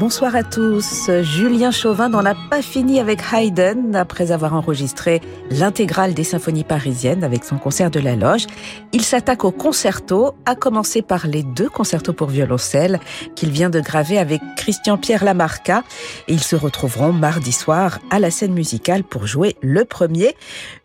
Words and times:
Bonsoir 0.00 0.34
à 0.34 0.42
tous. 0.42 1.10
Julien 1.20 1.70
Chauvin 1.70 2.08
n'en 2.08 2.24
a 2.24 2.34
pas 2.34 2.62
fini 2.62 3.00
avec 3.00 3.20
Haydn 3.34 3.94
après 3.94 4.32
avoir 4.32 4.54
enregistré 4.54 5.20
l'intégrale 5.50 6.14
des 6.14 6.24
symphonies 6.24 6.64
parisiennes 6.64 7.22
avec 7.22 7.44
son 7.44 7.58
concert 7.58 7.90
de 7.90 8.00
la 8.00 8.16
loge. 8.16 8.46
Il 8.94 9.04
s'attaque 9.04 9.44
au 9.44 9.50
concerto, 9.50 10.32
à 10.46 10.54
commencer 10.54 11.02
par 11.02 11.26
les 11.26 11.42
deux 11.42 11.68
concertos 11.68 12.14
pour 12.14 12.28
violoncelle 12.28 12.98
qu'il 13.36 13.50
vient 13.50 13.68
de 13.68 13.78
graver 13.78 14.16
avec 14.16 14.40
Christian-Pierre 14.56 15.22
Lamarca. 15.22 15.82
Ils 16.28 16.42
se 16.42 16.56
retrouveront 16.56 17.12
mardi 17.12 17.52
soir 17.52 17.98
à 18.08 18.18
la 18.18 18.30
scène 18.30 18.54
musicale 18.54 19.04
pour 19.04 19.26
jouer 19.26 19.56
le 19.60 19.84
premier. 19.84 20.34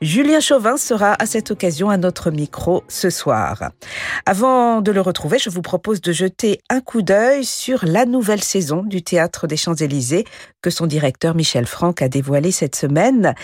Julien 0.01 0.41
Chauvin 0.41 0.75
sera 0.75 1.15
à 1.19 1.25
cette 1.25 1.51
occasion 1.51 1.89
à 1.89 1.95
notre 1.95 2.31
micro 2.31 2.83
ce 2.89 3.09
soir. 3.09 3.71
Avant 4.25 4.81
de 4.81 4.91
le 4.91 4.99
retrouver, 4.99 5.39
je 5.39 5.49
vous 5.49 5.61
propose 5.61 6.01
de 6.01 6.11
jeter 6.11 6.59
un 6.69 6.81
coup 6.81 7.01
d'œil 7.01 7.45
sur 7.45 7.85
la 7.85 8.05
nouvelle 8.05 8.43
saison 8.43 8.83
du 8.83 9.04
Théâtre 9.05 9.47
des 9.47 9.55
Champs-Élysées 9.55 10.25
que 10.65 10.71
son 10.71 10.87
directeur 10.87 11.35
Michel 11.35 11.67
Franck 11.67 12.01
a 12.01 12.09
dévoilé 12.09 12.51
cette 12.51 12.75
semaine. 12.75 13.35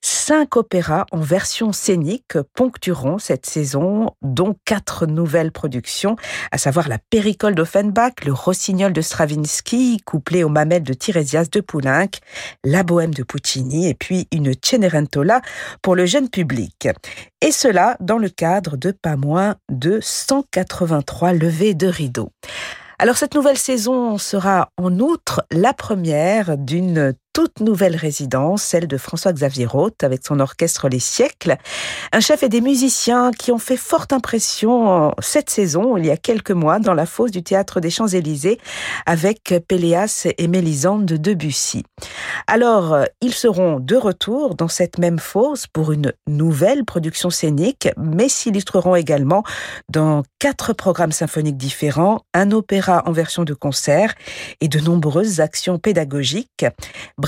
Cinq 0.00 0.56
opéras 0.56 1.06
en 1.10 1.18
version 1.18 1.72
scénique 1.72 2.38
ponctueront 2.54 3.18
cette 3.18 3.46
saison, 3.46 4.14
dont 4.22 4.54
quatre 4.64 5.06
nouvelles 5.06 5.50
productions, 5.50 6.14
à 6.52 6.58
savoir 6.58 6.88
la 6.88 6.98
Péricole 7.10 7.56
d'Offenbach, 7.56 8.24
le 8.24 8.32
Rossignol 8.32 8.92
de 8.92 9.00
Stravinsky, 9.00 10.00
couplé 10.04 10.44
au 10.44 10.48
Mamelle 10.48 10.84
de 10.84 10.94
Tiresias 10.94 11.48
de 11.50 11.60
Poulenc, 11.60 12.10
la 12.64 12.84
Bohème 12.84 13.12
de 13.12 13.24
Puccini 13.24 13.88
et 13.88 13.94
puis 13.94 14.28
une 14.30 14.54
Cenerentola 14.64 15.40
pour 15.82 15.96
le 15.96 16.06
jeune 16.06 16.30
public. 16.30 16.86
Et 17.40 17.50
cela 17.50 17.96
dans 17.98 18.18
le 18.18 18.28
cadre 18.28 18.76
de 18.76 18.92
pas 18.92 19.16
moins 19.16 19.56
de 19.68 19.98
183 20.00 21.32
levées 21.32 21.74
de 21.74 21.88
rideaux. 21.88 22.30
Alors 23.00 23.16
cette 23.16 23.36
nouvelle 23.36 23.56
saison 23.56 24.18
sera 24.18 24.70
en 24.76 24.98
outre 24.98 25.44
la 25.52 25.72
première 25.72 26.58
d'une 26.58 27.14
toute 27.38 27.60
nouvelle 27.60 27.94
résidence, 27.94 28.64
celle 28.64 28.88
de 28.88 28.96
François-Xavier 28.96 29.64
Roth 29.64 30.02
avec 30.02 30.26
son 30.26 30.40
orchestre 30.40 30.88
Les 30.88 30.98
Siècles. 30.98 31.56
Un 32.10 32.18
chef 32.18 32.42
et 32.42 32.48
des 32.48 32.60
musiciens 32.60 33.30
qui 33.30 33.52
ont 33.52 33.58
fait 33.58 33.76
forte 33.76 34.12
impression 34.12 35.12
cette 35.20 35.48
saison, 35.48 35.96
il 35.96 36.06
y 36.06 36.10
a 36.10 36.16
quelques 36.16 36.50
mois, 36.50 36.80
dans 36.80 36.94
la 36.94 37.06
fosse 37.06 37.30
du 37.30 37.44
théâtre 37.44 37.78
des 37.78 37.90
Champs-Élysées 37.90 38.58
avec 39.06 39.54
Péléas 39.68 40.26
et 40.36 40.48
Mélisande 40.48 41.04
de 41.04 41.16
Debussy. 41.16 41.84
Alors, 42.48 43.04
ils 43.20 43.34
seront 43.34 43.78
de 43.78 43.94
retour 43.94 44.56
dans 44.56 44.66
cette 44.66 44.98
même 44.98 45.20
fosse 45.20 45.68
pour 45.68 45.92
une 45.92 46.12
nouvelle 46.26 46.84
production 46.84 47.30
scénique, 47.30 47.88
mais 47.96 48.28
s'illustreront 48.28 48.96
également 48.96 49.44
dans 49.88 50.24
quatre 50.40 50.72
programmes 50.72 51.12
symphoniques 51.12 51.56
différents, 51.56 52.18
un 52.34 52.50
opéra 52.50 53.04
en 53.06 53.12
version 53.12 53.44
de 53.44 53.54
concert 53.54 54.14
et 54.60 54.66
de 54.66 54.80
nombreuses 54.80 55.38
actions 55.38 55.78
pédagogiques. 55.78 56.66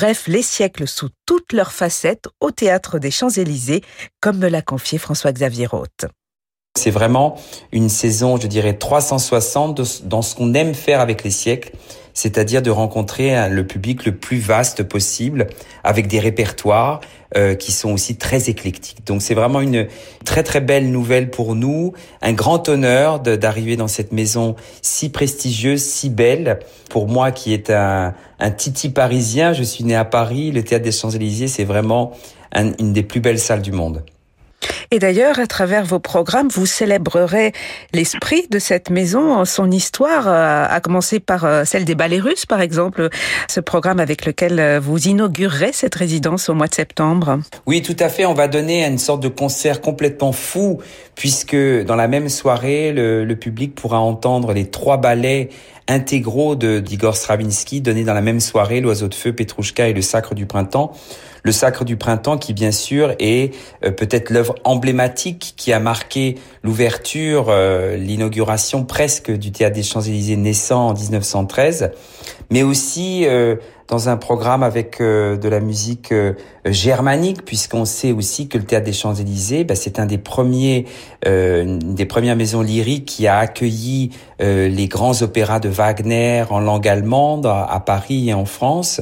Bref, 0.00 0.28
les 0.28 0.40
siècles 0.40 0.88
sous 0.88 1.10
toutes 1.26 1.52
leurs 1.52 1.72
facettes 1.72 2.24
au 2.40 2.50
théâtre 2.50 2.98
des 2.98 3.10
Champs-Élysées, 3.10 3.84
comme 4.22 4.38
me 4.38 4.48
l'a 4.48 4.62
confié 4.62 4.96
François-Xavier 4.96 5.66
Roth. 5.66 6.06
C'est 6.78 6.90
vraiment 6.90 7.34
une 7.72 7.88
saison, 7.88 8.38
je 8.38 8.46
dirais, 8.46 8.74
360 8.74 10.06
dans 10.06 10.22
ce 10.22 10.34
qu'on 10.34 10.54
aime 10.54 10.72
faire 10.72 11.00
avec 11.00 11.24
les 11.24 11.30
siècles, 11.30 11.72
c'est-à-dire 12.14 12.62
de 12.62 12.70
rencontrer 12.70 13.50
le 13.50 13.66
public 13.66 14.06
le 14.06 14.16
plus 14.16 14.38
vaste 14.38 14.84
possible, 14.84 15.48
avec 15.84 16.06
des 16.06 16.20
répertoires 16.20 17.00
euh, 17.36 17.54
qui 17.54 17.72
sont 17.72 17.92
aussi 17.92 18.16
très 18.16 18.48
éclectiques. 18.48 19.04
Donc 19.04 19.20
c'est 19.20 19.34
vraiment 19.34 19.60
une 19.60 19.88
très 20.24 20.42
très 20.42 20.60
belle 20.60 20.90
nouvelle 20.90 21.30
pour 21.30 21.54
nous, 21.54 21.92
un 22.22 22.32
grand 22.32 22.68
honneur 22.68 23.20
d'arriver 23.20 23.76
dans 23.76 23.88
cette 23.88 24.12
maison 24.12 24.54
si 24.80 25.10
prestigieuse, 25.10 25.82
si 25.82 26.08
belle. 26.08 26.60
Pour 26.88 27.08
moi 27.08 27.32
qui 27.32 27.52
est 27.52 27.70
un, 27.70 28.14
un 28.38 28.50
titi 28.52 28.90
parisien, 28.90 29.52
je 29.52 29.64
suis 29.64 29.84
né 29.84 29.96
à 29.96 30.04
Paris, 30.04 30.50
le 30.52 30.62
théâtre 30.62 30.84
des 30.84 30.92
Champs-Élysées, 30.92 31.48
c'est 31.48 31.64
vraiment 31.64 32.12
une 32.54 32.92
des 32.92 33.02
plus 33.02 33.20
belles 33.20 33.40
salles 33.40 33.62
du 33.62 33.72
monde. 33.72 34.02
Et 34.92 34.98
d'ailleurs, 34.98 35.38
à 35.38 35.46
travers 35.46 35.84
vos 35.84 36.00
programmes, 36.00 36.48
vous 36.48 36.66
célébrerez 36.66 37.52
l'esprit 37.92 38.46
de 38.50 38.58
cette 38.58 38.90
maison, 38.90 39.44
son 39.44 39.70
histoire, 39.70 40.26
euh, 40.26 40.66
à 40.68 40.80
commencer 40.80 41.20
par 41.20 41.44
euh, 41.44 41.64
celle 41.64 41.84
des 41.84 41.94
ballets 41.94 42.18
russes, 42.18 42.44
par 42.44 42.60
exemple, 42.60 43.08
ce 43.48 43.60
programme 43.60 44.00
avec 44.00 44.26
lequel 44.26 44.58
euh, 44.58 44.80
vous 44.80 44.98
inaugurerez 45.06 45.72
cette 45.72 45.94
résidence 45.94 46.48
au 46.48 46.54
mois 46.54 46.66
de 46.66 46.74
septembre. 46.74 47.38
Oui, 47.66 47.82
tout 47.82 47.96
à 48.00 48.08
fait. 48.08 48.26
On 48.26 48.34
va 48.34 48.48
donner 48.48 48.84
une 48.84 48.98
sorte 48.98 49.22
de 49.22 49.28
concert 49.28 49.80
complètement 49.80 50.32
fou, 50.32 50.80
puisque 51.14 51.56
dans 51.56 51.96
la 51.96 52.08
même 52.08 52.28
soirée, 52.28 52.92
le, 52.92 53.24
le 53.24 53.36
public 53.36 53.76
pourra 53.76 54.00
entendre 54.00 54.52
les 54.52 54.68
trois 54.68 54.96
ballets 54.96 55.50
intégraux 55.90 56.56
de 56.56 56.80
d'Igor 56.80 57.16
Stravinsky 57.16 57.80
donnés 57.80 58.04
dans 58.04 58.14
la 58.14 58.22
même 58.22 58.40
soirée, 58.40 58.80
l'oiseau 58.80 59.08
de 59.08 59.14
feu, 59.14 59.32
Petrouchka 59.32 59.88
et 59.88 59.92
le 59.92 60.02
sacre 60.02 60.34
du 60.34 60.46
printemps. 60.46 60.92
Le 61.42 61.52
Sacre 61.52 61.84
du 61.84 61.96
Printemps, 61.96 62.38
qui 62.38 62.52
bien 62.52 62.70
sûr 62.70 63.14
est 63.18 63.54
euh, 63.84 63.90
peut-être 63.90 64.30
l'œuvre 64.30 64.54
emblématique 64.64 65.54
qui 65.56 65.72
a 65.72 65.80
marqué 65.80 66.36
l'ouverture, 66.62 67.46
euh, 67.48 67.96
l'inauguration 67.96 68.84
presque 68.84 69.30
du 69.30 69.52
Théâtre 69.52 69.76
des 69.76 69.82
Champs-Élysées 69.82 70.36
naissant 70.36 70.88
en 70.88 70.94
1913, 70.94 71.92
mais 72.50 72.62
aussi 72.62 73.26
euh, 73.26 73.56
dans 73.90 74.08
un 74.08 74.16
programme 74.16 74.62
avec 74.62 75.00
de 75.00 75.48
la 75.48 75.60
musique 75.60 76.14
germanique, 76.64 77.44
puisqu'on 77.44 77.84
sait 77.84 78.12
aussi 78.12 78.48
que 78.48 78.56
le 78.56 78.64
Théâtre 78.64 78.86
des 78.86 78.92
Champs-Élysées, 78.92 79.64
bah, 79.64 79.74
c'est 79.74 79.98
un 79.98 80.06
des 80.06 80.18
premiers, 80.18 80.86
des 81.24 82.06
premières 82.06 82.36
maisons 82.36 82.62
lyriques 82.62 83.06
qui 83.06 83.26
a 83.26 83.38
accueilli 83.38 84.10
les 84.38 84.88
grands 84.88 85.20
opéras 85.22 85.60
de 85.60 85.68
Wagner 85.68 86.44
en 86.50 86.60
langue 86.60 86.88
allemande 86.88 87.46
à 87.46 87.82
Paris 87.84 88.30
et 88.30 88.34
en 88.34 88.44
France. 88.44 89.00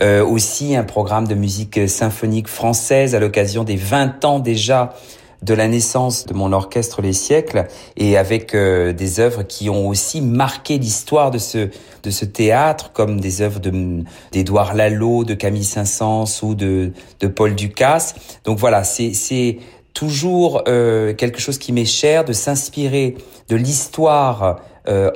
Euh, 0.00 0.24
aussi 0.24 0.76
un 0.76 0.84
programme 0.84 1.26
de 1.26 1.34
musique 1.34 1.88
symphonique 1.88 2.46
française 2.46 3.16
à 3.16 3.18
l'occasion 3.18 3.64
des 3.64 3.74
20 3.74 4.24
ans 4.24 4.38
déjà 4.38 4.94
de 5.42 5.54
la 5.54 5.68
naissance 5.68 6.26
de 6.26 6.34
mon 6.34 6.52
orchestre 6.52 7.00
Les 7.00 7.12
Siècles 7.12 7.66
et 7.96 8.16
avec 8.16 8.54
euh, 8.54 8.92
des 8.92 9.20
œuvres 9.20 9.44
qui 9.44 9.70
ont 9.70 9.88
aussi 9.88 10.20
marqué 10.20 10.78
l'histoire 10.78 11.30
de 11.30 11.38
ce 11.38 11.68
de 12.02 12.10
ce 12.10 12.24
théâtre 12.24 12.92
comme 12.92 13.20
des 13.20 13.40
œuvres 13.40 13.60
de 13.60 14.02
d'Édouard 14.32 14.74
Lalo, 14.74 15.24
de 15.24 15.34
Camille 15.34 15.64
Saint-Saëns 15.64 16.42
ou 16.42 16.54
de 16.54 16.92
de 17.20 17.26
Paul 17.28 17.54
Ducasse. 17.54 18.14
Donc 18.44 18.58
voilà, 18.58 18.82
c'est 18.84 19.12
c'est 19.14 19.58
toujours 19.94 20.62
euh, 20.68 21.14
quelque 21.14 21.40
chose 21.40 21.58
qui 21.58 21.72
m'est 21.72 21.84
cher 21.84 22.24
de 22.24 22.32
s'inspirer 22.32 23.16
de 23.48 23.56
l'histoire 23.56 24.60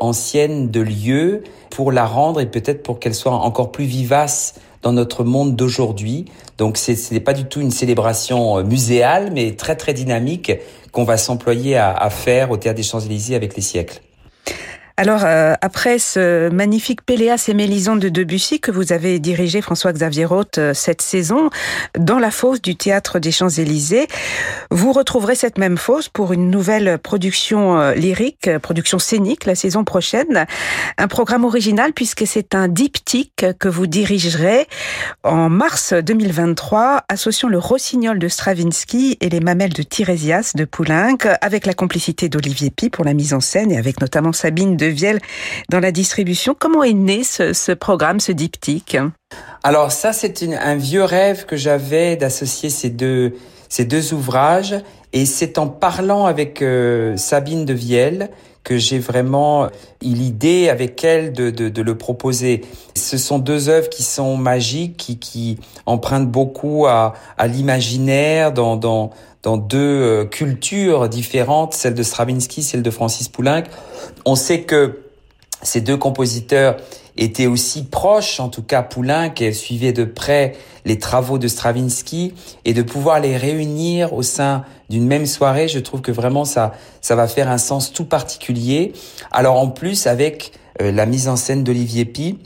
ancienne 0.01 0.71
de 0.71 0.83
lieux 0.83 1.45
pour 1.71 1.93
la 1.93 2.05
rendre 2.05 2.43
et 2.43 2.47
peut-être 2.47 2.83
pour 2.83 2.99
qu'elle 2.99 3.15
soit 3.15 3.33
encore 3.33 3.73
plus 3.73 3.87
vivace 3.87 4.57
dans 4.83 4.93
notre 4.93 5.25
monde 5.25 5.57
d'aujourd'hui. 5.57 6.27
Donc 6.59 6.77
ce 6.77 6.93
n'est 7.13 7.21
pas 7.21 7.33
du 7.33 7.45
tout 7.45 7.61
une 7.61 7.71
célébration 7.71 8.59
euh, 8.59 8.63
muséale, 8.65 9.31
mais 9.33 9.53
très 9.57 9.77
très 9.77 9.95
dynamique 9.95 10.53
qu'on 10.93 11.05
va 11.05 11.17
s'employer 11.17 11.77
à, 11.77 11.93
à 11.93 12.11
faire 12.11 12.51
au 12.51 12.57
Théâtre 12.57 12.77
des 12.77 12.83
Champs-Élysées 12.83 13.35
avec 13.35 13.57
les 13.57 13.63
siècles. 13.63 14.03
Alors, 14.97 15.23
euh, 15.25 15.55
après 15.63 15.99
ce 15.99 16.51
magnifique 16.51 17.03
Péléas 17.03 17.47
et 17.49 17.55
Mélisande 17.55 18.01
de 18.01 18.11
Debussy 18.11 18.61
que 18.61 18.71
vous 18.71 18.93
avez 18.93 19.19
dirigé, 19.19 19.63
François-Xavier 19.63 20.27
Roth, 20.27 20.59
euh, 20.59 20.75
cette 20.75 21.01
saison, 21.01 21.49
dans 21.99 22.19
la 22.19 22.31
fosse 22.31 22.61
du 22.61 22.77
Théâtre 22.77 23.19
des 23.19 23.33
Champs-Élysées, 23.33 24.07
vous 24.71 24.93
retrouverez 24.93 25.35
cette 25.35 25.57
même 25.57 25.79
fosse 25.79 26.11
pour 26.11 26.35
une 26.35 26.51
nouvelle 26.51 26.99
production 26.99 27.79
euh, 27.81 27.95
lyrique, 27.95 28.51
production 28.59 28.99
scénique, 28.99 29.47
la 29.47 29.55
saison 29.55 29.85
prochaine. 29.85 30.47
Un 30.99 31.09
programme 31.09 31.45
original 31.45 31.95
puisque 31.95 32.27
c'est 32.27 32.55
un 32.55 32.69
diptyque 32.69 33.47
que 33.59 33.69
vous 33.69 33.87
dirigerez 33.87 34.67
en 35.23 35.49
mars 35.49 35.95
2023, 35.95 37.05
associant 37.09 37.49
le 37.49 37.59
Rossignol 37.59 38.19
de 38.19 38.29
Stravinsky 38.29 39.17
et 39.21 39.31
les 39.31 39.41
mamelles 39.41 39.73
de 39.73 39.83
Tiresias 39.83 40.53
de 40.55 40.65
Poulenc, 40.65 41.17
avec 41.41 41.65
la 41.65 41.73
complicité 41.73 42.29
d'Olivier 42.29 42.71
Pi 42.71 42.91
pour 42.91 43.05
la 43.05 43.15
mise 43.15 43.33
en 43.33 43.41
scène 43.41 43.73
et 43.73 43.79
avec 43.79 44.01
notamment 44.01 44.33
Sabine 44.33 44.77
Vielle 44.87 45.21
dans 45.69 45.81
la 45.81 45.93
distribution. 45.93 46.55
Comment 46.59 46.83
est 46.83 46.93
né 46.93 47.23
ce, 47.25 47.73
programme, 47.73 48.21
ce 48.21 48.33
diptyque? 48.33 48.99
Alors 49.63 49.93
ça, 49.93 50.13
c'est 50.13 50.43
un 50.43 50.77
vieux 50.77 51.05
rêve 51.05 51.47
que 51.47 51.57
j'avais 51.57 52.17
d'associer 52.17 52.71
ces 52.71 52.91
deux, 52.91 53.35
ces 53.69 53.85
deux 53.85 54.13
ouvrages. 54.15 54.77
Et 55.13 55.27
c'est 55.27 55.59
en 55.59 55.69
parlant 55.69 56.25
avec 56.27 56.63
euh, 56.63 57.17
Sabine 57.17 57.65
de 57.65 57.75
Vielle 57.75 58.31
que 58.65 58.79
j'ai 58.79 58.99
vraiment 58.99 59.67
eu 60.03 60.15
l'idée 60.15 60.69
avec 60.69 61.03
elle 61.05 61.33
de, 61.33 61.51
de, 61.51 61.83
le 61.83 61.99
proposer. 61.99 62.63
Ce 62.95 63.19
sont 63.19 63.39
deux 63.39 63.69
œuvres 63.69 63.89
qui 63.89 64.03
sont 64.03 64.37
magiques, 64.37 64.97
qui, 64.97 65.19
qui 65.19 65.59
empruntent 65.87 66.31
beaucoup 66.31 66.87
à, 66.87 67.15
à 67.39 67.47
l'imaginaire 67.49 68.53
dans, 68.53 68.77
dans, 68.77 69.11
dans 69.43 69.57
deux 69.57 69.79
euh, 69.79 70.25
cultures 70.25 71.09
différentes, 71.09 71.75
celle 71.75 71.95
de 71.95 72.03
Stravinsky, 72.03 72.63
celle 72.63 72.83
de 72.83 72.91
Francis 72.91 73.29
Poulenc. 73.29 73.65
On 74.25 74.37
sait 74.37 74.63
que 74.63 75.01
ces 75.63 75.81
deux 75.81 75.97
compositeurs 75.97 76.77
était 77.17 77.47
aussi 77.47 77.85
proche, 77.85 78.41
en 78.41 78.49
tout 78.49 78.63
cas 78.63 78.83
Poulain, 78.83 79.31
qui 79.31 79.53
suivait 79.55 79.93
de 79.93 80.05
près 80.05 80.55
les 80.85 80.99
travaux 80.99 81.39
de 81.39 81.49
Stravinsky, 81.49 82.35
et 82.65 82.75
de 82.75 82.83
pouvoir 82.83 83.21
les 83.21 83.37
réunir 83.37 84.13
au 84.13 84.23
sein 84.23 84.65
d'une 84.91 85.07
même 85.07 85.27
soirée, 85.27 85.69
je 85.69 85.79
trouve 85.79 86.01
que 86.01 86.13
vraiment 86.13 86.45
ça, 86.45 86.73
ça 87.01 87.15
va 87.15 87.29
faire 87.29 87.49
un 87.49 87.59
sens 87.59 87.93
tout 87.93 88.05
particulier. 88.05 88.93
Alors 89.31 89.59
en 89.59 89.69
plus, 89.69 90.07
avec 90.07 90.53
euh, 90.81 90.91
la 90.91 91.07
mise 91.07 91.29
en 91.29 91.37
scène 91.37 91.65
d'Olivier 91.65 92.05
Pi, 92.05 92.39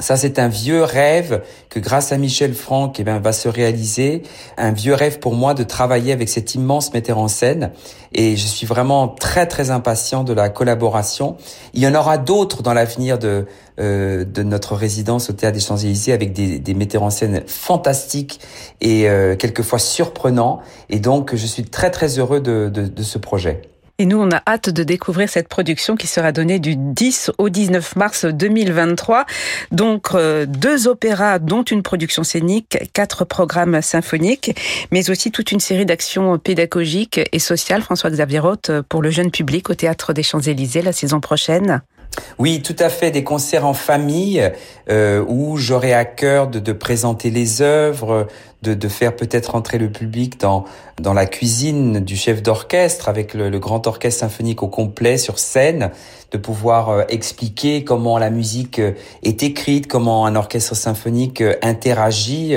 ça, 0.00 0.16
c'est 0.16 0.38
un 0.38 0.46
vieux 0.46 0.84
rêve 0.84 1.42
que 1.70 1.80
grâce 1.80 2.12
à 2.12 2.18
Michel 2.18 2.54
Franck, 2.54 3.00
eh 3.00 3.04
ben, 3.04 3.18
va 3.18 3.32
se 3.32 3.48
réaliser. 3.48 4.22
Un 4.56 4.70
vieux 4.70 4.94
rêve 4.94 5.18
pour 5.18 5.34
moi 5.34 5.54
de 5.54 5.64
travailler 5.64 6.12
avec 6.12 6.28
cet 6.28 6.54
immense 6.54 6.92
metteur 6.92 7.18
en 7.18 7.26
scène. 7.26 7.72
Et 8.12 8.36
je 8.36 8.46
suis 8.46 8.66
vraiment 8.66 9.08
très, 9.08 9.46
très 9.46 9.70
impatient 9.70 10.22
de 10.22 10.32
la 10.32 10.50
collaboration. 10.50 11.36
Il 11.74 11.82
y 11.82 11.86
en 11.86 11.94
aura 11.96 12.16
d'autres 12.16 12.62
dans 12.62 12.74
l'avenir 12.74 13.18
de, 13.18 13.46
euh, 13.80 14.24
de 14.24 14.42
notre 14.44 14.76
résidence 14.76 15.30
au 15.30 15.32
Théâtre 15.32 15.54
des 15.54 15.64
Champs-Élysées 15.64 16.12
avec 16.12 16.32
des, 16.32 16.60
des, 16.60 16.74
metteurs 16.74 17.02
en 17.02 17.10
scène 17.10 17.42
fantastiques 17.46 18.40
et 18.80 19.08
euh, 19.08 19.34
quelquefois 19.34 19.80
surprenants. 19.80 20.60
Et 20.90 21.00
donc, 21.00 21.34
je 21.34 21.46
suis 21.46 21.64
très, 21.64 21.90
très 21.90 22.20
heureux 22.20 22.40
de, 22.40 22.70
de, 22.72 22.86
de 22.86 23.02
ce 23.02 23.18
projet. 23.18 23.62
Et 24.00 24.06
nous, 24.06 24.20
on 24.20 24.30
a 24.30 24.40
hâte 24.46 24.70
de 24.70 24.84
découvrir 24.84 25.28
cette 25.28 25.48
production 25.48 25.96
qui 25.96 26.06
sera 26.06 26.30
donnée 26.30 26.60
du 26.60 26.76
10 26.76 27.32
au 27.36 27.48
19 27.48 27.96
mars 27.96 28.26
2023. 28.26 29.26
Donc, 29.72 30.10
euh, 30.14 30.46
deux 30.46 30.86
opéras, 30.86 31.40
dont 31.40 31.64
une 31.64 31.82
production 31.82 32.22
scénique, 32.22 32.78
quatre 32.92 33.24
programmes 33.24 33.82
symphoniques, 33.82 34.56
mais 34.92 35.10
aussi 35.10 35.32
toute 35.32 35.50
une 35.50 35.58
série 35.58 35.84
d'actions 35.84 36.38
pédagogiques 36.38 37.20
et 37.32 37.40
sociales, 37.40 37.82
François-Xavier 37.82 38.38
Roth, 38.38 38.70
pour 38.88 39.02
le 39.02 39.10
jeune 39.10 39.32
public 39.32 39.68
au 39.68 39.74
Théâtre 39.74 40.12
des 40.12 40.22
Champs-Élysées 40.22 40.82
la 40.82 40.92
saison 40.92 41.18
prochaine. 41.18 41.82
Oui, 42.38 42.62
tout 42.62 42.76
à 42.78 42.90
fait, 42.90 43.10
des 43.10 43.24
concerts 43.24 43.66
en 43.66 43.74
famille 43.74 44.48
euh, 44.88 45.24
où 45.26 45.56
j'aurai 45.56 45.92
à 45.92 46.04
cœur 46.04 46.48
de, 46.48 46.60
de, 46.60 46.72
présenter 46.72 47.30
les 47.30 47.62
œuvres, 47.62 48.28
de, 48.62 48.74
de 48.74 48.88
faire 48.88 49.14
peut-être 49.16 49.54
entrer 49.54 49.78
le 49.78 49.90
public 49.90 50.40
dans 50.40 50.64
dans 51.00 51.12
la 51.12 51.26
cuisine 51.26 52.00
du 52.00 52.16
chef 52.16 52.42
d'orchestre 52.42 53.08
avec 53.08 53.34
le, 53.34 53.50
le, 53.50 53.58
grand 53.58 53.86
orchestre 53.86 54.20
symphonique 54.20 54.62
au 54.62 54.68
complet 54.68 55.16
sur 55.16 55.38
scène, 55.38 55.90
de 56.32 56.38
pouvoir 56.38 56.90
euh, 56.90 57.02
expliquer 57.08 57.84
comment 57.84 58.18
la 58.18 58.30
musique 58.30 58.78
euh, 58.78 58.92
est 59.22 59.42
écrite, 59.42 59.86
comment 59.86 60.26
un 60.26 60.36
orchestre 60.36 60.74
symphonique 60.74 61.40
euh, 61.40 61.54
interagit 61.62 62.56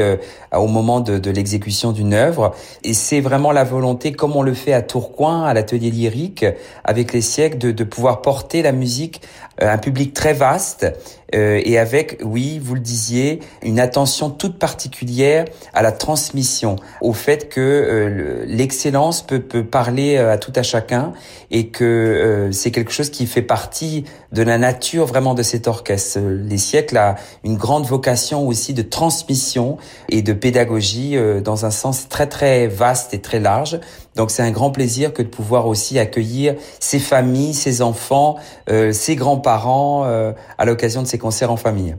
au 0.54 0.68
moment 0.68 1.00
de, 1.00 1.18
de 1.18 1.32
l'exécution 1.32 1.92
d'une 1.92 2.14
œuvre. 2.14 2.54
Et 2.84 2.94
c'est 2.94 3.22
vraiment 3.22 3.52
la 3.52 3.64
volonté, 3.64 4.12
comme 4.12 4.36
on 4.36 4.42
le 4.42 4.54
fait 4.54 4.74
à 4.74 4.82
Tourcoing, 4.82 5.44
à 5.46 5.54
l'atelier 5.54 5.90
lyrique, 5.92 6.46
avec 6.84 7.14
les 7.14 7.22
siècles, 7.22 7.58
de, 7.58 7.72
de 7.72 7.84
pouvoir 7.84 8.22
porter 8.22 8.62
la 8.62 8.72
musique 8.72 9.22
à 9.60 9.72
un 9.72 9.78
public 9.78 10.14
très 10.14 10.34
vaste 10.34 10.92
et 11.34 11.78
avec, 11.78 12.20
oui, 12.26 12.60
vous 12.62 12.74
le 12.74 12.82
disiez, 12.82 13.40
une 13.64 13.80
attention 13.80 14.30
toute 14.30 14.60
particulière 14.60 15.46
à 15.74 15.82
la 15.82 15.91
transmission, 15.92 16.76
au 17.02 17.14
fait 17.14 17.50
que 17.50 17.60
euh, 17.60 18.46
l'excellence 18.46 19.22
peut, 19.22 19.42
parler 19.64 20.18
euh, 20.18 20.32
à 20.32 20.38
tout 20.38 20.54
à 20.56 20.64
chacun 20.64 21.14
et 21.50 21.68
que 21.68 21.84
euh, 21.84 22.52
c'est 22.52 22.72
quelque 22.72 22.92
chose 22.92 23.10
qui 23.10 23.28
fait 23.28 23.42
partie 23.42 24.06
de 24.32 24.44
la 24.44 24.58
nature 24.58 25.06
vraiment 25.06 25.34
de 25.34 25.44
cet 25.44 25.68
orchestre. 25.68 26.20
Les 26.20 26.58
siècles 26.58 26.98
a 26.98 27.16
une 27.44 27.58
grande 27.58 27.86
vocation 27.86 28.48
aussi 28.48 28.74
de 28.74 28.82
transmission 28.82 29.78
et 30.10 30.22
de 30.22 30.34
pédagogie 30.34 31.18
dans 31.44 31.66
un 31.66 31.72
sens 31.72 32.08
très 32.08 32.28
très 32.28 32.68
vaste 32.68 33.14
et 33.14 33.20
très 33.20 33.40
large. 33.40 33.80
Donc 34.16 34.32
c'est 34.32 34.44
un 34.44 34.52
grand 34.52 34.72
plaisir 34.72 35.14
que 35.14 35.22
de 35.22 35.28
pouvoir 35.28 35.68
aussi 35.68 36.00
accueillir 36.00 36.56
ces 36.80 37.00
familles, 37.00 37.54
ces 37.54 37.82
enfants, 37.82 38.38
euh, 38.70 38.92
ces 38.92 39.16
grands-parents 39.16 40.04
euh, 40.06 40.34
à 40.58 40.66
l'occasion 40.66 41.02
de 41.02 41.08
ces 41.08 41.18
concerts 41.18 41.52
en 41.52 41.58
famille. 41.58 41.96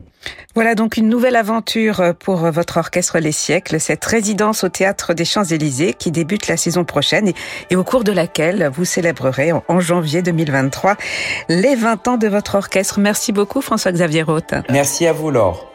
Voilà 0.55 0.75
donc 0.75 0.97
une 0.97 1.09
nouvelle 1.09 1.35
aventure 1.35 2.13
pour 2.19 2.37
votre 2.51 2.77
orchestre 2.77 3.19
Les 3.19 3.31
Siècles, 3.31 3.79
cette 3.79 4.05
résidence 4.05 4.63
au 4.63 4.69
Théâtre 4.69 5.13
des 5.13 5.25
Champs-Élysées 5.25 5.93
qui 5.93 6.11
débute 6.11 6.47
la 6.47 6.55
saison 6.55 6.85
prochaine 6.85 7.29
et, 7.29 7.35
et, 7.71 7.75
au 7.75 7.83
cours 7.83 8.03
de 8.03 8.11
laquelle 8.11 8.69
vous 8.73 8.85
célébrerez 8.85 9.51
en, 9.51 9.63
en, 9.67 9.79
janvier 9.79 10.21
2023 10.21 10.95
les 11.49 11.75
20 11.75 12.07
ans 12.07 12.17
de 12.17 12.27
votre 12.27 12.55
orchestre. 12.55 12.99
Merci 12.99 13.33
beaucoup 13.33 13.61
François-Xavier 13.61 14.21
Roth. 14.21 14.53
Merci 14.69 15.07
à 15.07 15.13
vous 15.13 15.31
Laure. 15.31 15.72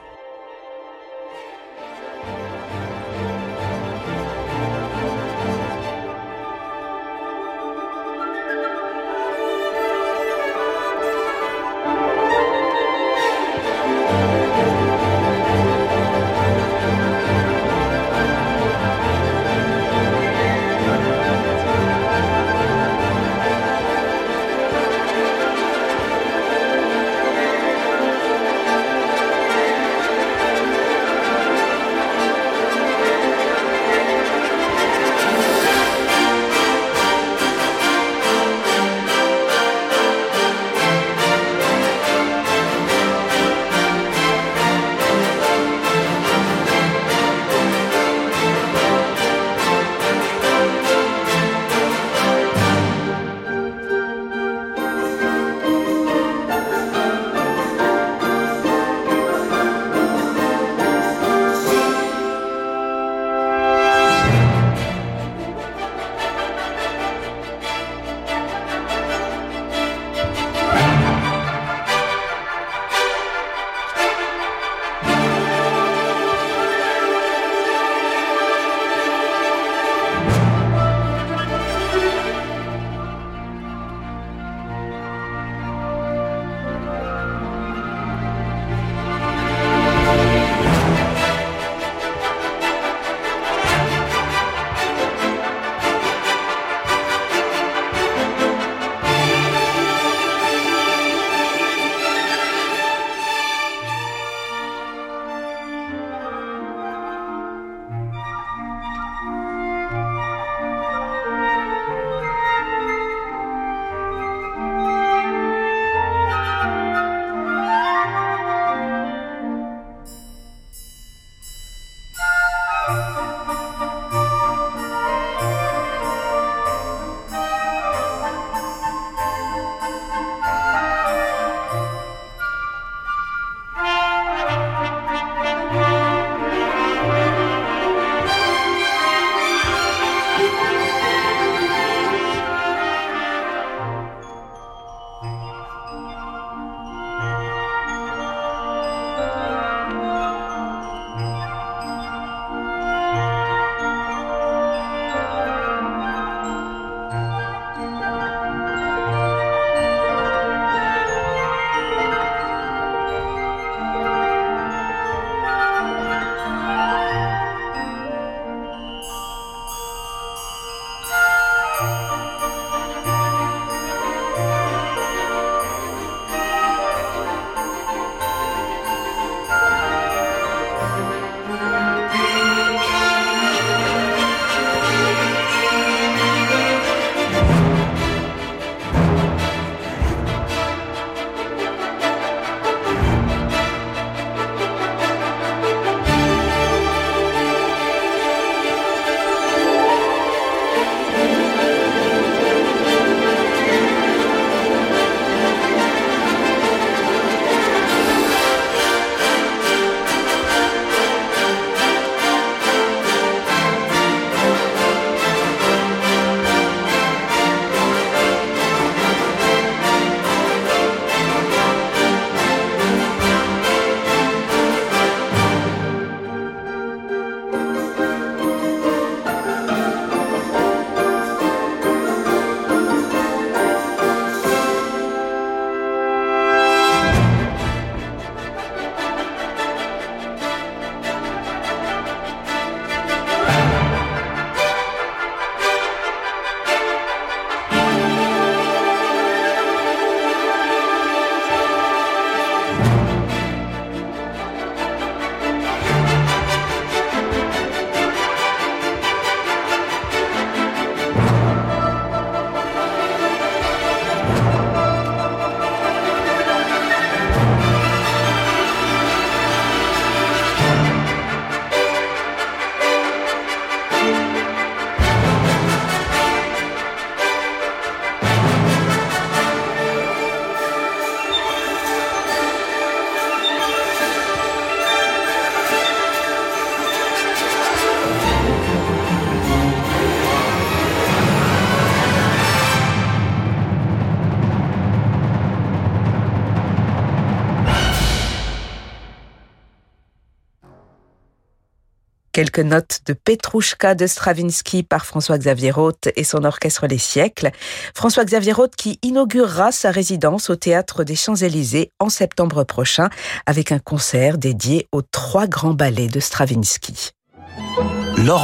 Quelques 302.39 302.61
notes 302.61 303.01
de 303.07 303.15
Petrouchka 303.15 303.97
de 303.97 304.07
Stravinsky 304.07 304.85
par 304.85 305.05
François-Xavier 305.07 305.73
Roth 305.73 306.09
et 306.15 306.23
son 306.23 306.45
orchestre 306.45 306.87
Les 306.87 306.97
Siècles. 306.97 307.51
François-Xavier 307.97 308.53
Roth 308.53 308.77
qui 308.77 309.01
inaugurera 309.03 309.73
sa 309.73 309.91
résidence 309.91 310.49
au 310.49 310.55
Théâtre 310.55 311.03
des 311.03 311.17
Champs-Élysées 311.17 311.91
en 311.99 312.09
septembre 312.09 312.63
prochain 312.63 313.11
avec 313.47 313.73
un 313.73 313.81
concert 313.81 314.39
dédié 314.39 314.87
aux 314.93 315.03
trois 315.03 315.49
grands 315.49 315.75
ballets 315.75 316.07
de 316.07 316.21
Stravinsky. 316.21 317.11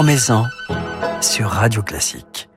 Maison 0.02 0.42
sur 1.20 1.50
Radio 1.50 1.84
Classique. 1.84 2.48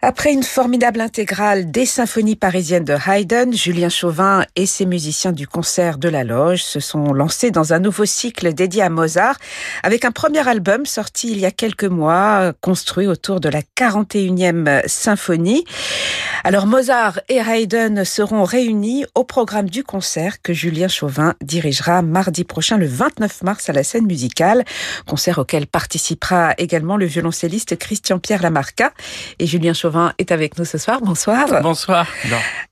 Après 0.00 0.32
une 0.32 0.44
formidable 0.44 1.00
intégrale 1.00 1.72
des 1.72 1.84
symphonies 1.84 2.36
parisiennes 2.36 2.84
de 2.84 2.94
Haydn, 2.94 3.52
Julien 3.52 3.88
Chauvin 3.88 4.44
et 4.54 4.64
ses 4.64 4.86
musiciens 4.86 5.32
du 5.32 5.48
concert 5.48 5.98
de 5.98 6.08
la 6.08 6.22
Loge 6.22 6.62
se 6.62 6.78
sont 6.78 7.12
lancés 7.12 7.50
dans 7.50 7.72
un 7.72 7.80
nouveau 7.80 8.04
cycle 8.04 8.54
dédié 8.54 8.82
à 8.82 8.90
Mozart 8.90 9.34
avec 9.82 10.04
un 10.04 10.12
premier 10.12 10.46
album 10.48 10.86
sorti 10.86 11.32
il 11.32 11.40
y 11.40 11.46
a 11.46 11.50
quelques 11.50 11.82
mois, 11.82 12.52
construit 12.60 13.08
autour 13.08 13.40
de 13.40 13.48
la 13.48 13.62
41e 13.76 14.86
symphonie. 14.86 15.64
Alors 16.44 16.68
Mozart 16.68 17.18
et 17.28 17.38
Haydn 17.38 18.04
seront 18.04 18.44
réunis 18.44 19.04
au 19.16 19.24
programme 19.24 19.68
du 19.68 19.82
concert 19.82 20.40
que 20.40 20.52
Julien 20.52 20.86
Chauvin 20.86 21.34
dirigera 21.42 22.02
mardi 22.02 22.44
prochain 22.44 22.76
le 22.76 22.86
29 22.86 23.42
mars 23.42 23.68
à 23.68 23.72
la 23.72 23.82
scène 23.82 24.06
musicale, 24.06 24.64
concert 25.08 25.38
auquel 25.38 25.66
participera 25.66 26.54
également 26.56 26.96
le 26.96 27.06
violoncelliste 27.06 27.76
Christian-Pierre 27.76 28.42
Lamarca 28.42 28.92
et 29.40 29.46
Julien 29.48 29.72
Chauvin 29.72 29.87
est 30.18 30.32
avec 30.32 30.58
nous 30.58 30.64
ce 30.64 30.78
soir. 30.78 31.00
Bonsoir. 31.02 31.62
Bonsoir. 31.62 32.06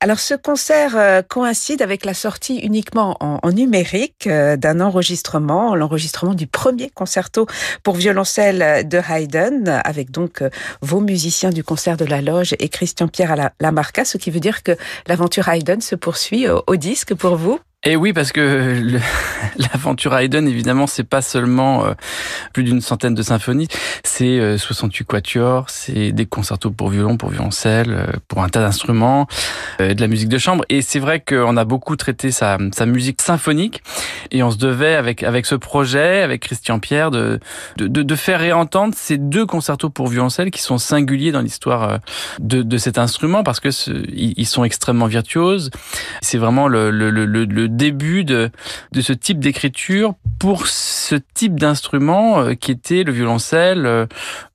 Alors 0.00 0.18
ce 0.18 0.34
concert 0.34 0.92
euh, 0.96 1.22
coïncide 1.22 1.82
avec 1.82 2.04
la 2.04 2.14
sortie 2.14 2.58
uniquement 2.58 3.16
en, 3.20 3.50
numérique 3.50 4.26
euh, 4.26 4.56
d'un 4.56 4.80
enregistrement, 4.80 5.74
l'enregistrement 5.74 6.34
du 6.34 6.46
premier 6.46 6.90
concerto 6.90 7.46
pour 7.82 7.94
violoncelle 7.94 8.86
de 8.88 8.98
Haydn, 8.98 9.80
avec 9.84 10.10
donc 10.10 10.42
euh, 10.42 10.50
vos 10.82 11.00
musiciens 11.00 11.50
du 11.50 11.64
concert 11.64 11.96
de 11.96 12.04
la 12.04 12.20
Loge 12.20 12.54
et 12.58 12.68
Christian-Pierre 12.68 13.32
à 13.32 13.36
la 13.36 13.52
Lamarca, 13.60 14.04
ce 14.04 14.18
qui 14.18 14.30
veut 14.30 14.40
dire 14.40 14.62
que 14.62 14.76
l'aventure 15.06 15.48
Haydn 15.48 15.80
se 15.80 15.94
poursuit 15.94 16.46
au 16.48 16.76
disque 16.76 17.14
pour 17.14 17.36
vous. 17.36 17.58
Et 17.86 17.94
oui, 17.94 18.12
parce 18.12 18.32
que 18.32 18.82
l'aventure 19.58 20.12
Haydn, 20.16 20.48
évidemment, 20.48 20.88
c'est 20.88 21.04
pas 21.04 21.22
seulement 21.22 21.86
euh, 21.86 21.92
plus 22.52 22.64
d'une 22.64 22.80
centaine 22.80 23.14
de 23.14 23.22
symphonies, 23.22 23.68
c'est 24.02 24.58
68 24.58 25.04
euh, 25.04 25.06
quatuors, 25.06 25.70
c'est 25.70 26.10
des 26.10 26.26
concertos 26.26 26.72
pour 26.72 26.88
violon, 26.88 27.16
pour 27.16 27.30
violoncelle, 27.30 27.92
euh, 27.92 28.06
pour 28.26 28.42
un 28.42 28.48
tas 28.48 28.58
d'instruments, 28.58 29.28
de 29.78 30.00
la 30.00 30.08
musique 30.08 30.28
de 30.28 30.36
chambre. 30.36 30.64
Et 30.68 30.82
c'est 30.82 30.98
vrai 30.98 31.20
qu'on 31.20 31.56
a 31.56 31.64
beaucoup 31.64 31.94
traité 31.94 32.32
sa, 32.32 32.58
musique 32.86 33.22
symphonique, 33.22 33.84
et 34.32 34.42
on 34.42 34.50
se 34.50 34.58
devait, 34.58 34.96
avec, 34.96 35.22
avec 35.22 35.46
ce 35.46 35.54
projet, 35.54 36.22
avec 36.22 36.42
Christian 36.42 36.80
Pierre, 36.80 37.12
de, 37.12 37.38
de, 37.76 37.86
de 37.86 38.14
faire 38.16 38.40
réentendre 38.40 38.94
ces 38.96 39.16
deux 39.16 39.46
concertos 39.46 39.90
pour 39.90 40.08
violoncelle 40.08 40.50
qui 40.50 40.60
sont 40.60 40.78
singuliers 40.78 41.30
dans 41.30 41.40
l'histoire 41.40 42.00
de, 42.40 42.62
de 42.62 42.78
cet 42.78 42.98
instrument, 42.98 43.44
parce 43.44 43.60
que 43.60 43.68
ils 44.12 44.46
sont 44.46 44.64
extrêmement 44.64 45.06
virtuoses. 45.06 45.70
C'est 46.20 46.38
vraiment 46.38 46.66
le, 46.66 46.90
le, 46.90 47.10
le, 47.10 47.24
le 47.24 47.75
début 47.76 48.24
de, 48.24 48.50
de 48.92 49.00
ce 49.00 49.12
type 49.12 49.38
d'écriture 49.38 50.14
pour 50.38 50.66
ce 50.66 51.14
type 51.34 51.58
d'instrument 51.58 52.40
euh, 52.40 52.54
qui 52.54 52.70
était 52.70 53.04
le 53.04 53.12
violoncelle 53.12 53.86
euh, 53.86 54.06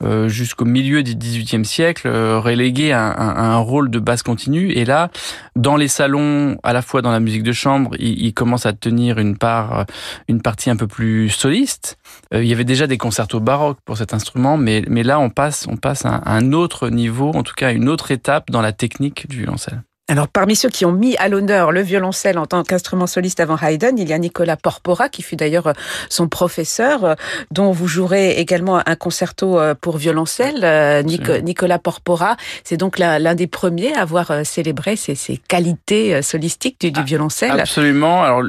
euh, 0.04 0.28
jusqu'au 0.28 0.66
milieu 0.66 1.04
du 1.04 1.16
XVIIIe 1.16 1.66
siècle, 1.66 2.08
relégué 2.08 2.92
à 2.92 3.02
un, 3.02 3.58
rôle 3.58 3.90
de 3.90 4.00
basse 4.00 4.24
continue. 4.24 4.72
Et 4.72 4.86
là, 4.86 5.10
dans 5.56 5.76
les 5.76 5.88
salons, 5.88 6.58
à 6.64 6.74
la 6.74 6.82
fois 6.82 7.02
dans 7.02 7.12
la 7.12 7.20
musique 7.20 7.44
de 7.44 7.52
chambre, 7.52 7.92
il, 8.00 8.34
commence 8.34 8.66
à 8.66 8.74
tenir 8.74 9.20
une 9.20 9.38
part, 9.38 9.86
une 10.28 10.42
partie 10.42 10.70
un 10.70 10.76
peu 10.76 10.88
plus 10.88 11.30
soliste. 11.30 11.98
il 12.34 12.46
y 12.46 12.54
avait 12.54 12.64
déjà 12.64 12.88
des 12.88 12.98
concertos 12.98 13.40
baroques 13.40 13.80
pour 13.86 13.98
cet 13.98 14.14
instrument, 14.14 14.58
mais, 14.58 14.84
mais 14.88 15.04
là, 15.04 15.20
on 15.20 15.30
passe, 15.30 15.68
on 15.70 15.78
passe 15.78 16.06
à 16.06 16.22
un 16.26 16.54
autre 16.54 16.90
niveau, 16.90 17.32
en 17.36 17.44
tout 17.44 17.54
cas 17.56 17.72
une 17.74 17.90
autre 17.90 18.12
étape 18.12 18.50
dans 18.50 18.62
la 18.62 18.72
technique 18.72 19.28
du 19.30 19.38
violoncelle. 19.38 19.84
Alors, 20.12 20.28
parmi 20.28 20.58
ceux 20.58 20.68
qui 20.68 20.84
ont 20.84 20.92
mis 20.92 21.16
à 21.16 21.30
l'honneur 21.30 21.72
le 21.72 21.80
violoncelle 21.80 22.38
en 22.38 22.46
tant 22.46 22.64
qu'instrument 22.64 23.08
soliste 23.08 23.40
avant 23.40 23.56
Haydn, 23.58 23.98
il 23.98 24.10
y 24.10 24.12
a 24.12 24.18
Nicolas 24.18 24.58
Porpora, 24.58 25.08
qui 25.08 25.22
fut 25.22 25.38
d'ailleurs 25.38 25.68
euh, 25.68 25.74
son 26.10 26.28
professeur, 26.28 27.06
euh, 27.06 27.14
dont 27.50 27.72
vous 27.72 27.88
jouerez 27.88 28.32
également 28.32 28.82
un 28.86 28.96
concerto 28.98 29.58
euh, 29.58 29.74
pour 29.74 29.96
violoncelle. 29.96 31.06
Nicolas 31.06 31.80
Porpora, 31.80 32.36
c'est 32.66 32.76
donc 32.76 33.00
l'un 33.00 33.36
des 33.36 33.48
premiers 33.48 33.94
à 33.94 34.02
avoir 34.02 34.46
célébré 34.46 34.98
ses, 34.98 35.16
qualités 35.48 36.22
solistiques 36.22 36.82
du, 36.82 36.92
ah, 36.94 37.04
violoncelle. 37.04 37.58
Absolument. 37.58 38.22
Alors, 38.22 38.44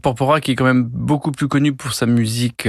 Porpora, 0.00 0.40
qui 0.40 0.52
est 0.52 0.54
quand 0.54 0.66
même 0.66 0.84
beaucoup 0.84 1.32
plus 1.32 1.48
connu 1.48 1.72
pour 1.72 1.94
sa 1.94 2.06
musique 2.06 2.68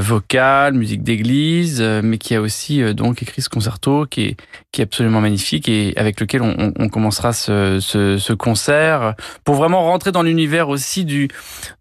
vocale, 0.00 0.74
musique 0.74 1.02
d'église, 1.02 1.82
mais 1.82 2.18
qui 2.18 2.36
a 2.36 2.40
aussi 2.40 2.94
donc 2.94 3.20
écrit 3.20 3.42
ce 3.42 3.48
concerto 3.48 4.06
qui 4.06 4.26
est, 4.26 4.36
qui 4.70 4.80
est 4.80 4.84
absolument 4.84 5.20
magnifique 5.20 5.68
et 5.68 5.92
avec 5.96 6.20
lequel 6.20 6.42
on, 6.42 6.72
on 6.78 6.88
commencera 6.88 7.31
ce, 7.32 7.78
ce, 7.80 8.18
ce, 8.18 8.32
concert 8.32 9.14
pour 9.44 9.54
vraiment 9.54 9.82
rentrer 9.84 10.12
dans 10.12 10.22
l'univers 10.22 10.68
aussi 10.68 11.04
du 11.04 11.28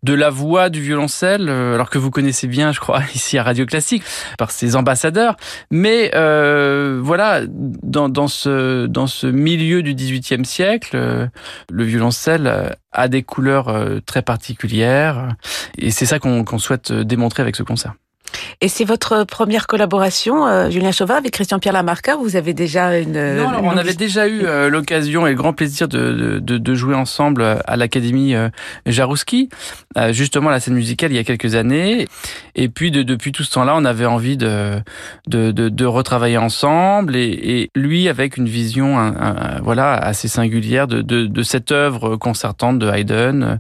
de 0.03 0.13
la 0.13 0.29
voix 0.29 0.69
du 0.69 0.81
violoncelle, 0.81 1.47
euh, 1.49 1.75
alors 1.75 1.89
que 1.89 1.97
vous 1.97 2.11
connaissez 2.11 2.47
bien, 2.47 2.71
je 2.71 2.79
crois, 2.79 3.01
ici 3.15 3.37
à 3.37 3.43
Radio 3.43 3.65
Classique, 3.65 4.03
par 4.37 4.51
ses 4.51 4.75
ambassadeurs. 4.75 5.35
Mais 5.69 6.11
euh, 6.15 6.99
voilà, 7.01 7.41
dans, 7.47 8.09
dans, 8.09 8.27
ce 8.27 8.85
dans 8.85 9.07
ce 9.07 9.27
milieu 9.27 9.83
du 9.83 9.93
XVIIIe 9.93 10.45
siècle, 10.45 10.95
euh, 10.95 11.27
le 11.71 11.83
violoncelle 11.83 12.75
a 12.91 13.07
des 13.07 13.23
couleurs 13.23 14.01
très 14.05 14.21
particulières, 14.21 15.29
et 15.77 15.91
c'est 15.91 16.05
ça 16.05 16.19
qu'on 16.19 16.57
souhaite 16.57 16.91
démontrer 16.91 17.41
avec 17.41 17.55
ce 17.55 17.63
concert. 17.63 17.93
Et 18.61 18.67
c'est 18.67 18.85
votre 18.85 19.23
première 19.23 19.67
collaboration, 19.67 20.45
euh, 20.45 20.69
Julien 20.69 20.91
Chauvin, 20.91 21.15
avec 21.15 21.31
Christian-Pierre 21.31 21.73
Lamarca 21.73 22.15
Vous 22.15 22.35
avez 22.35 22.53
déjà 22.53 22.97
une... 22.97 23.35
Non, 23.37 23.61
on 23.63 23.77
avait 23.77 23.93
déjà 23.93 24.27
eu 24.27 24.45
euh, 24.45 24.69
l'occasion 24.69 25.25
et 25.27 25.31
le 25.31 25.35
grand 25.35 25.53
plaisir 25.53 25.87
de, 25.87 26.39
de, 26.39 26.57
de 26.57 26.75
jouer 26.75 26.95
ensemble 26.95 27.43
à 27.65 27.77
l'Académie 27.77 28.35
euh, 28.35 28.49
Jarouski, 28.85 29.49
justement 30.11 30.49
à 30.49 30.51
la 30.51 30.59
scène 30.59 30.75
musicale 30.75 31.11
il 31.11 31.15
y 31.15 31.19
a 31.19 31.23
quelques 31.23 31.55
années. 31.55 32.07
Et 32.55 32.69
puis 32.69 32.91
de, 32.91 33.03
depuis 33.03 33.31
tout 33.31 33.43
ce 33.43 33.51
temps-là, 33.53 33.73
on 33.75 33.85
avait 33.85 34.05
envie 34.05 34.37
de, 34.37 34.81
de, 35.27 35.51
de, 35.51 35.85
retravailler 35.85 36.37
ensemble. 36.37 37.15
Et, 37.15 37.29
et, 37.61 37.69
lui 37.75 38.07
avec 38.09 38.37
une 38.37 38.47
vision 38.47 39.13
voilà 39.63 39.93
assez 39.93 40.27
singulière 40.27 40.87
de, 40.87 41.01
de, 41.01 41.25
de 41.25 41.43
cette 41.43 41.71
œuvre 41.71 42.15
concertante 42.15 42.79
de 42.79 42.89
Haydn, 42.89 43.59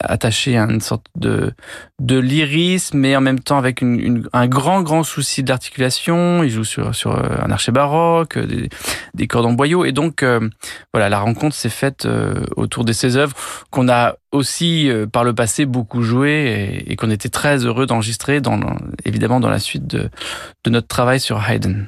attachée 0.00 0.56
à 0.56 0.64
une 0.64 0.80
sorte 0.80 1.06
de, 1.16 1.52
de 2.00 2.18
lyrisme, 2.18 2.98
mais 2.98 3.16
en 3.16 3.20
même 3.20 3.40
temps 3.40 3.58
avec 3.58 3.80
une 3.80 4.05
un 4.32 4.46
grand, 4.46 4.82
grand 4.82 5.02
souci 5.02 5.42
d'articulation. 5.42 6.42
Il 6.42 6.50
joue 6.50 6.64
sur, 6.64 6.94
sur 6.94 7.16
euh, 7.16 7.22
un 7.42 7.50
archer 7.50 7.72
baroque, 7.72 8.36
euh, 8.36 8.46
des, 8.46 8.68
des 9.14 9.26
cordes 9.26 9.46
en 9.46 9.52
boyau. 9.52 9.84
Et 9.84 9.92
donc, 9.92 10.22
euh, 10.22 10.40
voilà, 10.92 11.08
la 11.08 11.18
rencontre 11.18 11.54
s'est 11.54 11.68
faite 11.68 12.06
autour 12.56 12.84
de 12.84 12.92
ces 12.92 13.16
œuvres 13.16 13.36
qu'on 13.70 13.88
a 13.88 14.16
aussi, 14.32 14.90
par 15.12 15.24
le 15.24 15.34
passé, 15.34 15.64
beaucoup 15.64 16.02
joué 16.02 16.84
et, 16.86 16.96
qu'on 16.96 17.10
était 17.10 17.28
très 17.28 17.64
heureux 17.64 17.86
d'enregistrer, 17.86 18.40
dans, 18.40 18.60
évidemment, 19.04 19.40
dans 19.40 19.48
la 19.48 19.58
suite 19.58 19.86
de, 19.86 20.10
de 20.64 20.70
notre 20.70 20.88
travail 20.88 21.20
sur 21.20 21.42
Haydn. 21.48 21.86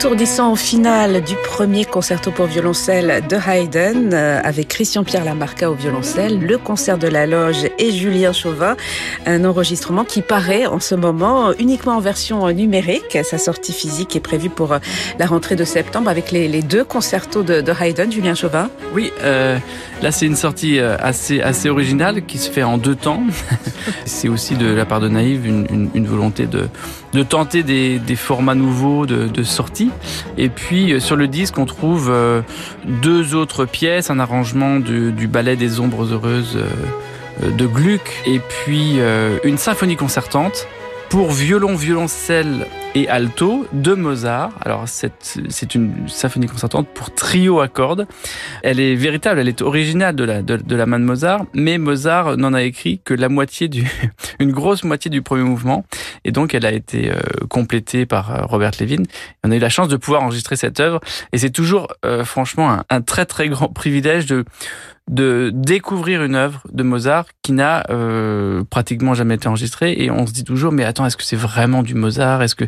L'étourdissant 0.00 0.56
final 0.56 1.22
du 1.22 1.34
premier 1.46 1.84
concerto 1.84 2.30
pour 2.30 2.46
violoncelle 2.46 3.22
de 3.28 3.36
Haydn 3.36 4.14
euh, 4.14 4.40
avec 4.42 4.68
Christian 4.68 5.04
Pierre 5.04 5.26
Lamarca 5.26 5.70
au 5.70 5.74
violoncelle, 5.74 6.40
le 6.40 6.56
concert 6.56 6.96
de 6.96 7.06
la 7.06 7.26
loge 7.26 7.66
et 7.78 7.92
Julien 7.92 8.32
Chauvin, 8.32 8.78
un 9.26 9.44
enregistrement 9.44 10.06
qui 10.06 10.22
paraît 10.22 10.64
en 10.64 10.80
ce 10.80 10.94
moment 10.94 11.52
uniquement 11.58 11.96
en 11.96 12.00
version 12.00 12.50
numérique. 12.50 13.18
Sa 13.24 13.36
sortie 13.36 13.74
physique 13.74 14.16
est 14.16 14.20
prévue 14.20 14.48
pour 14.48 14.72
euh, 14.72 14.78
la 15.18 15.26
rentrée 15.26 15.54
de 15.54 15.64
septembre 15.64 16.08
avec 16.08 16.30
les, 16.30 16.62
deux 16.62 16.82
concertos 16.82 17.42
de, 17.42 17.62
Haydn, 17.70 18.10
Julien 18.10 18.34
Chauvin. 18.34 18.70
Oui, 18.94 19.12
euh, 19.20 19.58
là 20.00 20.12
c'est 20.12 20.24
une 20.24 20.34
sortie 20.34 20.78
assez, 20.78 21.42
assez 21.42 21.68
originale 21.68 22.24
qui 22.24 22.38
se 22.38 22.50
fait 22.50 22.62
en 22.62 22.78
deux 22.78 22.94
temps. 22.94 23.22
c'est 24.06 24.28
aussi 24.28 24.54
de 24.54 24.72
la 24.72 24.86
part 24.86 25.00
de 25.00 25.08
Naïve 25.08 25.46
une, 25.46 26.06
volonté 26.06 26.46
de, 26.46 26.68
de 27.12 27.22
tenter 27.22 27.62
des, 27.62 28.16
formats 28.16 28.54
nouveaux 28.54 29.04
de 29.04 29.42
sortie 29.42 29.89
et 30.36 30.48
puis 30.48 30.92
euh, 30.92 31.00
sur 31.00 31.16
le 31.16 31.28
disque, 31.28 31.58
on 31.58 31.66
trouve 31.66 32.08
euh, 32.10 32.42
deux 32.84 33.34
autres 33.34 33.64
pièces, 33.64 34.10
un 34.10 34.18
arrangement 34.18 34.78
du 34.78 35.26
ballet 35.26 35.56
des 35.56 35.80
ombres 35.80 36.12
heureuses 36.12 36.56
euh, 36.56 37.50
de 37.50 37.66
Gluck, 37.66 38.22
et 38.26 38.38
puis 38.38 38.98
une 39.44 39.56
symphonie 39.56 39.96
concertante 39.96 40.66
pour 41.10 41.32
violon, 41.32 41.74
violoncelle 41.74 42.68
et 42.94 43.08
alto 43.08 43.66
de 43.72 43.94
Mozart. 43.94 44.52
Alors 44.60 44.84
c'est 44.86 45.74
une 45.74 46.08
symphonie 46.08 46.46
concertante 46.46 46.86
pour 46.86 47.12
trio 47.12 47.60
à 47.60 47.66
cordes. 47.66 48.06
Elle 48.62 48.78
est 48.78 48.94
véritable, 48.94 49.40
elle 49.40 49.48
est 49.48 49.60
originale 49.60 50.14
de 50.14 50.22
la, 50.22 50.40
de, 50.40 50.76
la 50.76 50.86
main 50.86 51.00
de 51.00 51.04
Mozart, 51.04 51.46
mais 51.52 51.78
Mozart 51.78 52.36
n'en 52.36 52.54
a 52.54 52.62
écrit 52.62 53.00
que 53.04 53.12
la 53.12 53.28
moitié 53.28 53.66
du, 53.66 53.90
une 54.38 54.52
grosse 54.52 54.84
moitié 54.84 55.10
du 55.10 55.20
premier 55.20 55.42
mouvement, 55.42 55.84
et 56.24 56.30
donc 56.30 56.54
elle 56.54 56.64
a 56.64 56.72
été 56.72 57.10
euh, 57.10 57.16
complétée 57.48 58.06
par 58.06 58.30
euh, 58.30 58.44
Robert 58.44 58.72
Levin. 58.80 59.02
On 59.42 59.50
a 59.50 59.56
eu 59.56 59.60
la 59.60 59.68
chance 59.68 59.88
de 59.88 59.96
pouvoir 59.96 60.22
enregistrer 60.22 60.54
cette 60.54 60.78
œuvre, 60.78 61.00
et 61.32 61.38
c'est 61.38 61.50
toujours 61.50 61.88
euh, 62.06 62.24
franchement 62.24 62.70
un, 62.70 62.84
un, 62.88 63.02
très 63.02 63.26
très 63.26 63.48
grand 63.48 63.68
privilège 63.68 64.26
de 64.26 64.44
de 65.10 65.50
découvrir 65.52 66.22
une 66.22 66.36
œuvre 66.36 66.62
de 66.72 66.84
Mozart 66.84 67.26
qui 67.42 67.50
n'a 67.50 67.84
euh, 67.90 68.62
pratiquement 68.70 69.12
jamais 69.12 69.34
été 69.34 69.48
enregistrée. 69.48 69.94
Et 69.98 70.10
on 70.10 70.24
se 70.26 70.32
dit 70.32 70.44
toujours 70.44 70.72
mais 70.72 70.84
attends 70.84 71.04
est-ce 71.04 71.16
que 71.16 71.24
c'est 71.24 71.36
vraiment 71.36 71.82
du 71.82 71.94
Mozart? 71.94 72.42
Est-ce 72.42 72.54
que 72.54 72.64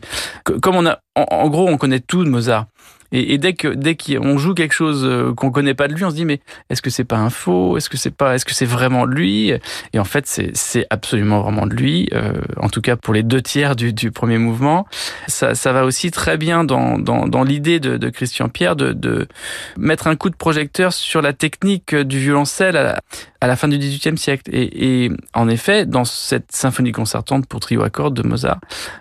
comme 0.61 0.75
on 0.75 0.85
a 0.85 0.99
en, 1.15 1.49
gros 1.49 1.69
on 1.69 1.79
connaît 1.79 2.01
tout 2.01 2.25
de 2.25 2.29
Mozart 2.29 2.67
et, 3.13 3.39
dès 3.39 3.53
que 3.53 3.69
dès 3.69 3.95
qu'on 3.95 4.39
joue 4.39 4.55
quelque 4.55 4.73
chose 4.73 5.05
euh, 5.05 5.35
qu'on 5.35 5.51
connaît 5.51 5.75
pas 5.75 5.87
de 5.87 5.95
lui, 5.95 6.05
on 6.05 6.11
se 6.11 6.15
dit 6.15 6.25
mais 6.25 6.41
est-ce 6.71 6.81
que 6.81 6.91
c'est 6.91 7.05
pas 7.05 7.19
un 7.19 7.31
faux? 7.31 7.77
Est-ce 7.77 7.91
que 7.91 7.97
c'est 7.97 8.15
pas 8.15 8.35
Est-ce 8.35 8.45
que 8.45 8.55
c'est 8.55 8.67
vraiment 8.67 9.05
lui? 9.05 9.53
Et 9.93 9.99
en 9.99 10.05
fait, 10.05 10.27
c'est 10.27 10.51
c'est 10.55 10.87
absolument 10.91 11.43
vraiment 11.43 11.67
de 11.67 11.75
lui. 11.75 12.09
Euh, 12.13 12.33
en 12.57 12.69
tout 12.69 12.81
cas 12.81 12.97
pour 12.97 13.13
les 13.13 13.23
deux 13.23 13.43
tiers 13.43 13.77
du, 13.77 13.93
du 13.93 14.11
premier 14.11 14.39
mouvement, 14.39 14.87
ça, 15.27 15.55
ça 15.55 15.73
va 15.73 15.85
aussi 15.85 16.11
très 16.11 16.39
bien 16.39 16.65
dans 16.65 16.99
dans, 16.99 17.27
dans 17.27 17.45
l'idée 17.45 17.81
de, 17.81 17.99
de 17.99 18.09
Christian 18.09 18.49
Pierre 18.49 18.77
de, 18.77 18.93
de 18.93 19.29
mettre 19.77 20.07
un 20.07 20.17
coup 20.17 20.31
de 20.31 20.37
projecteur 20.37 20.93
sur 20.93 21.21
la 21.21 21.33
technique 21.33 21.95
du 21.95 22.19
violoncelle 22.19 22.77
à 22.77 23.47
la, 23.47 23.57
fin 23.57 23.69
du 23.69 23.77
XVIIIe 23.77 24.17
siècle. 24.17 24.45
Et, 24.53 25.05
et, 25.05 25.11
en 25.35 25.49
effet, 25.49 25.85
dans 25.85 26.05
cette 26.05 26.53
symphonie 26.53 26.93
concertante 26.93 27.47
pour 27.47 27.61
trio 27.61 27.83
à 27.83 27.91
cordes 27.91 28.15
de 28.15 28.23
Mozart, 28.27 28.61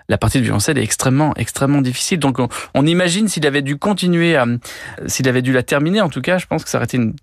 la 0.10 0.18
partie 0.18 0.40
du 0.40 0.46
violoncelle 0.46 0.78
est 0.78 0.84
extrêmement, 0.84 1.34
extrêmement 1.36 1.82
difficile. 1.82 2.20
Donc, 2.20 2.40
on, 2.40 2.50
on 2.74 2.86
imagine 2.86 3.28
s'il 3.28 3.46
avait 3.46 3.62
dû 3.62 3.78
continuer 3.78 4.01
à, 4.08 4.46
s'il 5.08 5.28
avait 5.28 5.42
dû 5.42 5.54
la 5.54 5.64
terminer, 5.64 6.02
en 6.02 6.10
tout 6.10 6.22
cas, 6.22 6.38
je 6.38 6.46
pense 6.46 6.64
que 6.64 6.70
ça 6.70 6.78
aurait 6.78 6.86
été 6.86 6.98
une, 6.98 7.14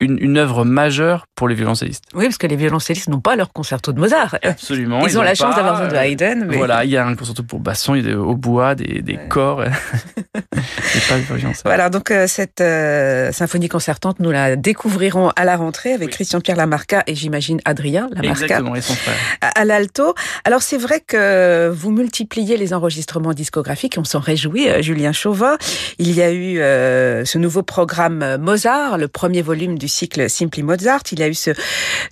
une, 0.00 0.18
une, 0.20 0.38
œuvre 0.38 0.64
majeure 0.64 1.26
pour 1.34 1.48
les 1.48 1.54
violoncellistes. 1.54 2.04
Oui, 2.14 2.24
parce 2.24 2.38
que 2.38 2.46
les 2.46 2.56
violoncellistes 2.56 3.08
n'ont 3.08 3.20
pas 3.20 3.36
leur 3.36 3.52
concerto 3.52 3.92
de 3.92 3.98
Mozart. 3.98 4.38
Absolument. 4.42 5.06
Ils, 5.06 5.18
ont 5.18 5.22
la 5.22 5.34
chance 5.34 5.56
d'avoir 5.56 5.82
besoin 5.82 5.88
de 5.88 5.96
Haydn. 5.96 6.46
Mais... 6.46 6.56
Voilà, 6.56 6.84
il 6.84 6.90
y 6.90 6.96
a 6.96 7.06
un 7.06 7.14
concerto 7.14 7.42
pour 7.42 7.60
basson, 7.60 7.94
il 7.94 8.08
y 8.08 8.12
a 8.12 8.18
au 8.18 8.36
bois, 8.36 8.74
des, 8.74 9.02
des 9.02 9.18
corps. 9.28 9.64
pas 11.08 11.16
voilà, 11.64 11.90
donc 11.90 12.10
euh, 12.10 12.26
cette 12.26 12.60
euh, 12.60 13.32
symphonie 13.32 13.68
concertante, 13.68 14.20
nous 14.20 14.30
la 14.30 14.56
découvrirons 14.56 15.30
à 15.36 15.44
la 15.44 15.56
rentrée 15.56 15.92
avec 15.92 16.10
Christian-Pierre 16.10 16.56
Lamarca 16.56 17.02
et 17.06 17.14
j'imagine 17.14 17.60
Adrien 17.64 18.08
Lamarca. 18.12 18.44
Exactement, 18.44 18.74
et 18.74 18.80
son 18.80 18.94
frère. 18.94 19.16
À, 19.54 19.64
l'alto. 19.64 20.14
Alors 20.44 20.62
c'est 20.62 20.76
vrai 20.76 21.00
que 21.00 21.70
vous 21.74 21.90
multipliez 21.90 22.56
les 22.56 22.72
enregistrements 22.72 23.32
discographiques, 23.32 23.96
on 23.98 24.04
s'en 24.04 24.20
réjouit, 24.20 24.68
euh, 24.68 24.82
Julien 24.82 25.12
Chauvin. 25.12 25.56
Il 25.98 26.12
y 26.12 26.22
a 26.22 26.27
eu 26.32 26.56
ce 26.58 27.38
nouveau 27.38 27.62
programme 27.62 28.36
Mozart, 28.38 28.98
le 28.98 29.08
premier 29.08 29.42
volume 29.42 29.78
du 29.78 29.88
cycle 29.88 30.28
Simply 30.28 30.62
Mozart. 30.62 31.02
Il 31.12 31.20
y 31.20 31.22
a 31.22 31.28
eu 31.28 31.34
ce, 31.34 31.50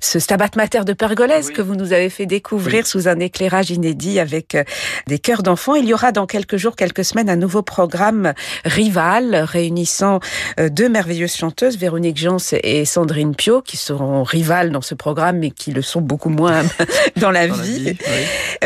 ce 0.00 0.18
Stabat 0.18 0.50
Mater 0.56 0.84
de 0.84 0.92
Pergolèse 0.92 1.50
que 1.50 1.62
vous 1.62 1.74
nous 1.74 1.92
avez 1.92 2.10
fait 2.10 2.26
découvrir 2.26 2.86
sous 2.86 3.08
un 3.08 3.18
éclairage 3.20 3.70
inédit 3.70 4.18
avec 4.20 4.54
euh, 4.54 4.64
des 5.06 5.18
chœurs 5.18 5.42
d'enfants. 5.42 5.74
Il 5.74 5.86
y 5.86 5.94
aura 5.94 6.12
dans 6.12 6.26
quelques 6.26 6.56
jours, 6.56 6.76
quelques 6.76 7.04
semaines, 7.04 7.28
un 7.28 7.36
nouveau 7.36 7.62
programme 7.62 8.34
rival 8.64 9.34
réunissant 9.34 10.20
euh, 10.60 10.68
deux 10.68 10.88
merveilleuses 10.88 11.34
chanteuses, 11.34 11.76
Véronique 11.76 12.16
Jans 12.16 12.38
et 12.62 12.84
Sandrine 12.84 13.34
Pio, 13.34 13.62
qui 13.62 13.76
seront 13.76 14.22
rivales 14.22 14.70
dans 14.70 14.80
ce 14.80 14.94
programme 14.94 15.38
mais 15.38 15.50
qui 15.50 15.72
le 15.72 15.82
sont 15.82 16.00
beaucoup 16.00 16.30
moins 16.30 16.62
dans 17.16 17.30
la 17.30 17.46
vie. 17.46 17.96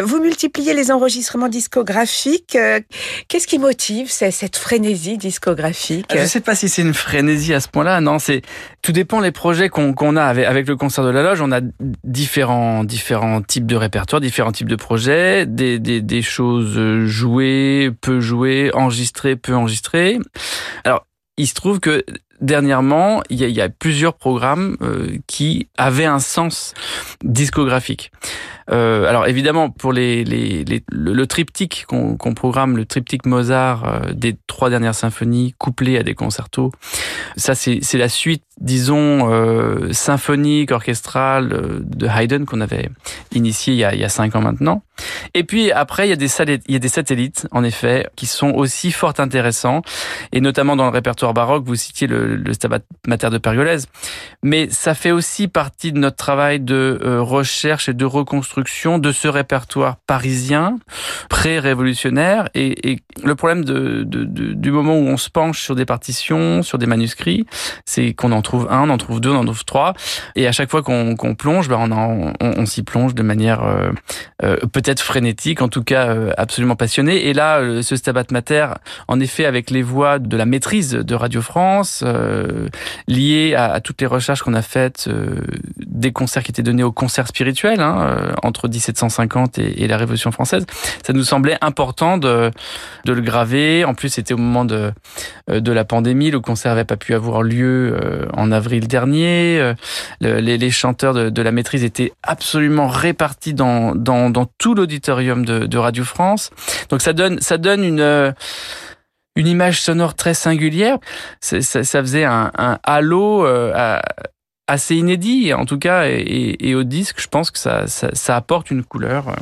Vous 0.00 0.20
multipliez 0.20 0.74
les 0.74 0.90
enregistrements 0.90 1.48
discographiques. 1.48 2.56
Euh, 2.56 2.80
qu'est-ce 3.28 3.46
qui 3.46 3.58
motive 3.58 4.10
cette 4.10 4.56
frénésie 4.56 5.18
discographique? 5.18 5.39
Je 6.10 6.18
ne 6.18 6.26
sais 6.26 6.40
pas 6.40 6.54
si 6.54 6.68
c'est 6.68 6.82
une 6.82 6.94
frénésie 6.94 7.54
à 7.54 7.60
ce 7.60 7.68
point-là. 7.68 8.00
Non, 8.00 8.18
c'est 8.18 8.42
tout 8.82 8.92
dépend 8.92 9.20
les 9.20 9.32
projets 9.32 9.68
qu'on 9.68 10.16
a 10.16 10.24
avec, 10.24 10.46
avec, 10.46 10.68
le 10.68 10.76
concert 10.76 11.04
de 11.04 11.10
la 11.10 11.22
loge. 11.22 11.40
On 11.40 11.52
a 11.52 11.60
différents 12.04 12.84
différents 12.84 13.42
types 13.42 13.66
de 13.66 13.76
répertoires, 13.76 14.20
différents 14.20 14.52
types 14.52 14.68
de 14.68 14.76
projets, 14.76 15.46
des, 15.46 15.78
des, 15.78 16.00
des 16.00 16.22
choses 16.22 17.06
jouées, 17.06 17.90
peu 18.00 18.20
jouées, 18.20 18.70
enregistrées, 18.74 19.36
peu 19.36 19.54
enregistrées. 19.54 20.18
Alors 20.84 21.06
il 21.36 21.46
se 21.46 21.54
trouve 21.54 21.80
que 21.80 22.04
dernièrement, 22.40 23.22
il 23.30 23.38
y 23.38 23.60
a, 23.60 23.68
plusieurs 23.68 24.14
programmes 24.14 24.76
euh, 24.82 25.16
qui 25.26 25.68
avaient 25.76 26.06
un 26.06 26.18
sens 26.18 26.74
discographique. 27.22 28.10
Euh, 28.70 29.06
alors 29.06 29.26
évidemment, 29.26 29.70
pour 29.70 29.92
les, 29.92 30.24
les, 30.24 30.64
le, 30.92 31.26
triptyque 31.26 31.86
qu'on 31.88 32.34
programme, 32.34 32.76
le 32.76 32.84
triptyque 32.84 33.26
Mozart 33.26 33.84
euh, 33.84 34.12
des 34.12 34.36
trois 34.46 34.70
dernières 34.70 34.94
symphonies 34.94 35.54
couplées 35.58 35.98
à 35.98 36.02
des 36.02 36.14
concertos, 36.14 36.70
ça 37.36 37.54
c'est 37.54 37.80
la 37.94 38.08
suite, 38.08 38.44
disons, 38.60 39.30
euh, 39.32 39.92
symphonique, 39.92 40.70
orchestrale 40.70 41.52
euh, 41.52 41.80
de 41.82 42.06
Haydn 42.06 42.44
qu'on 42.44 42.60
avait 42.60 42.90
initié 43.32 43.74
il 43.74 43.78
y, 43.78 43.84
a, 43.84 43.94
il 43.94 44.00
y 44.00 44.04
a 44.04 44.08
cinq 44.08 44.36
ans 44.36 44.42
maintenant. 44.42 44.82
Et 45.34 45.44
puis 45.44 45.72
après, 45.72 46.06
il 46.06 46.10
y, 46.10 46.12
a 46.12 46.16
des 46.16 46.30
il 46.66 46.72
y 46.72 46.76
a 46.76 46.78
des 46.78 46.88
satellites, 46.88 47.48
en 47.50 47.64
effet, 47.64 48.06
qui 48.16 48.26
sont 48.26 48.50
aussi 48.50 48.92
fort 48.92 49.14
intéressants, 49.18 49.82
et 50.32 50.40
notamment 50.40 50.76
dans 50.76 50.84
le 50.84 50.90
répertoire 50.90 51.34
baroque, 51.34 51.64
vous 51.64 51.74
citiez 51.74 52.06
le, 52.06 52.29
le 52.34 52.52
Stabat 52.52 52.80
Mater 53.06 53.30
de 53.30 53.38
Pergolèse, 53.38 53.86
mais 54.42 54.68
ça 54.70 54.94
fait 54.94 55.10
aussi 55.10 55.48
partie 55.48 55.92
de 55.92 55.98
notre 55.98 56.16
travail 56.16 56.60
de 56.60 56.98
recherche 57.18 57.88
et 57.88 57.94
de 57.94 58.04
reconstruction 58.04 58.98
de 58.98 59.12
ce 59.12 59.28
répertoire 59.28 59.96
parisien 60.06 60.78
pré-révolutionnaire. 61.28 62.48
Et, 62.54 62.98
le 63.22 63.34
problème 63.34 63.64
du 63.64 64.70
moment 64.70 64.94
où 64.94 65.06
on 65.06 65.16
se 65.16 65.28
penche 65.30 65.62
sur 65.62 65.74
des 65.74 65.84
partitions, 65.84 66.62
sur 66.62 66.78
des 66.78 66.86
manuscrits, 66.86 67.46
c'est 67.84 68.14
qu'on 68.14 68.32
en 68.32 68.42
trouve 68.42 68.66
un, 68.70 68.88
on 68.88 68.90
en 68.90 68.98
trouve 68.98 69.20
deux, 69.20 69.30
on 69.30 69.36
en 69.36 69.44
trouve 69.44 69.64
trois. 69.64 69.94
Et 70.36 70.46
à 70.46 70.52
chaque 70.52 70.70
fois 70.70 70.82
qu'on 70.82 71.34
plonge, 71.34 71.68
ben 71.68 71.88
on, 72.40 72.66
s'y 72.66 72.82
plonge 72.82 73.14
de 73.14 73.22
manière 73.22 73.62
euh, 73.64 73.90
euh, 74.42 74.56
peut-être 74.72 75.00
frénétique, 75.00 75.62
en 75.62 75.68
tout 75.68 75.82
cas 75.82 76.08
euh, 76.08 76.32
absolument 76.36 76.76
passionnée. 76.76 77.28
Et 77.28 77.32
là, 77.32 77.82
ce 77.82 77.96
Stabat 77.96 78.24
Mater, 78.30 78.68
en 79.08 79.20
effet, 79.20 79.44
avec 79.44 79.70
les 79.70 79.82
voix 79.82 80.18
de 80.18 80.36
la 80.36 80.46
maîtrise 80.46 80.92
de 80.92 81.14
Radio 81.14 81.42
France, 81.42 82.04
liées 83.08 83.54
à, 83.54 83.80
toutes 83.80 84.00
les 84.00 84.06
recherches 84.06 84.42
qu'on 84.42 84.54
a 84.54 84.62
faites, 84.62 85.08
des 85.78 86.12
concerts 86.12 86.42
qui 86.42 86.50
étaient 86.50 86.62
donnés 86.62 86.82
au 86.82 86.92
concert 86.92 87.26
spirituel, 87.26 87.80
hein, 87.80 88.34
entre 88.42 88.68
1750 88.68 89.58
et, 89.58 89.86
la 89.86 89.96
Révolution 89.96 90.30
française. 90.32 90.64
Ça 91.04 91.12
nous 91.12 91.24
semblait 91.24 91.58
important 91.60 92.18
de, 92.18 92.50
de 93.04 93.12
le 93.12 93.20
graver. 93.20 93.84
En 93.84 93.94
plus, 93.94 94.08
c'était 94.10 94.34
au 94.34 94.38
moment 94.38 94.64
de, 94.64 94.92
euh, 95.50 95.60
de 95.60 95.72
la 95.72 95.84
pandémie. 95.84 96.30
Le 96.30 96.40
concert 96.40 96.72
n'avait 96.72 96.84
pas 96.84 96.96
pu 96.96 97.14
avoir 97.14 97.42
lieu 97.42 97.98
euh, 98.02 98.26
en 98.34 98.52
avril 98.52 98.88
dernier. 98.88 99.58
Euh, 99.60 99.74
les, 100.20 100.70
chanteurs 100.70 101.30
de, 101.30 101.42
la 101.42 101.52
maîtrise 101.52 101.84
étaient 101.84 102.12
absolument 102.22 102.88
répartis 102.88 103.54
dans, 103.54 103.94
dans, 103.94 104.30
dans 104.30 104.46
tout 104.58 104.74
l'auditorium 104.74 105.44
de, 105.44 105.66
de 105.66 105.78
Radio 105.78 106.04
France. 106.04 106.50
Donc 106.88 107.02
ça 107.02 107.12
donne, 107.12 107.40
ça 107.40 107.58
donne 107.58 107.84
une 107.84 108.34
une 109.36 109.46
image 109.46 109.80
sonore 109.80 110.14
très 110.14 110.34
singulière. 110.34 110.98
Ça, 111.40 111.60
ça, 111.62 112.00
faisait 112.00 112.24
un, 112.24 112.50
un 112.56 112.78
halo 112.84 113.44
à, 113.44 114.02
assez 114.70 114.94
inédit 114.94 115.52
en 115.52 115.66
tout 115.66 115.78
cas 115.78 116.04
et, 116.06 116.74
au 116.74 116.84
disque 116.84 117.20
je 117.20 117.26
pense 117.26 117.50
que 117.50 117.58
ça, 117.58 117.86
ça, 117.86 118.36
apporte 118.36 118.70
une 118.70 118.84
couleur 118.84 119.28
euh, 119.28 119.32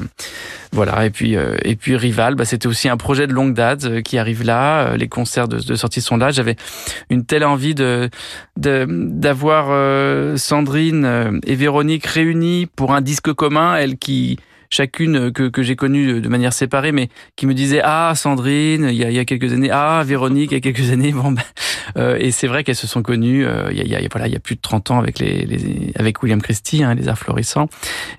voilà 0.72 1.04
et 1.04 1.10
puis 1.10 1.36
euh, 1.36 1.56
et 1.62 1.76
puis 1.76 1.96
Rival 1.96 2.34
bah, 2.34 2.46
c'était 2.46 2.66
aussi 2.66 2.88
un 2.88 2.96
projet 2.96 3.26
de 3.26 3.32
longue 3.32 3.52
date 3.52 3.84
euh, 3.84 4.00
qui 4.00 4.16
arrive 4.16 4.42
là 4.42 4.96
les 4.96 5.08
concerts 5.08 5.46
de, 5.46 5.74
sortie 5.74 6.00
sont 6.00 6.16
là 6.16 6.30
j'avais 6.30 6.56
une 7.10 7.24
telle 7.24 7.44
envie 7.44 7.74
de 7.74 8.08
d'avoir 8.56 10.38
Sandrine 10.38 11.40
et 11.46 11.54
Véronique 11.54 12.06
réunies 12.06 12.66
pour 12.66 12.94
un 12.94 13.00
disque 13.00 13.32
commun 13.32 13.76
elle 13.76 13.98
qui 13.98 14.38
chacune 14.70 15.32
que, 15.32 15.48
que 15.48 15.62
j'ai 15.62 15.76
connue 15.76 16.20
de 16.20 16.28
manière 16.28 16.52
séparée, 16.52 16.92
mais 16.92 17.08
qui 17.36 17.46
me 17.46 17.54
disait 17.54 17.80
ah 17.82 18.12
Sandrine 18.14 18.88
il 18.90 18.96
y 18.96 19.04
a, 19.04 19.10
il 19.10 19.16
y 19.16 19.18
a 19.18 19.24
quelques 19.24 19.52
années, 19.52 19.70
ah 19.70 20.02
Véronique 20.04 20.50
il 20.50 20.54
y 20.54 20.56
a 20.56 20.60
quelques 20.60 20.90
années. 20.92 21.12
Bon, 21.12 21.32
ben, 21.32 21.42
euh, 21.96 22.16
et 22.18 22.30
c'est 22.30 22.46
vrai 22.46 22.64
qu'elles 22.64 22.76
se 22.76 22.86
sont 22.86 23.02
connues 23.02 23.46
euh, 23.46 23.68
il, 23.70 23.78
y 23.78 23.80
a, 23.80 23.84
il 23.84 23.90
y 23.90 23.94
a, 23.94 24.08
voilà 24.10 24.26
il 24.26 24.32
y 24.32 24.36
a 24.36 24.40
plus 24.40 24.56
de 24.56 24.60
30 24.60 24.90
ans 24.90 24.98
avec 24.98 25.18
les, 25.18 25.44
les 25.46 25.92
avec 25.96 26.22
William 26.22 26.40
Christie, 26.42 26.82
hein, 26.82 26.94
les 26.94 27.08
arts 27.08 27.18
florissants. 27.18 27.68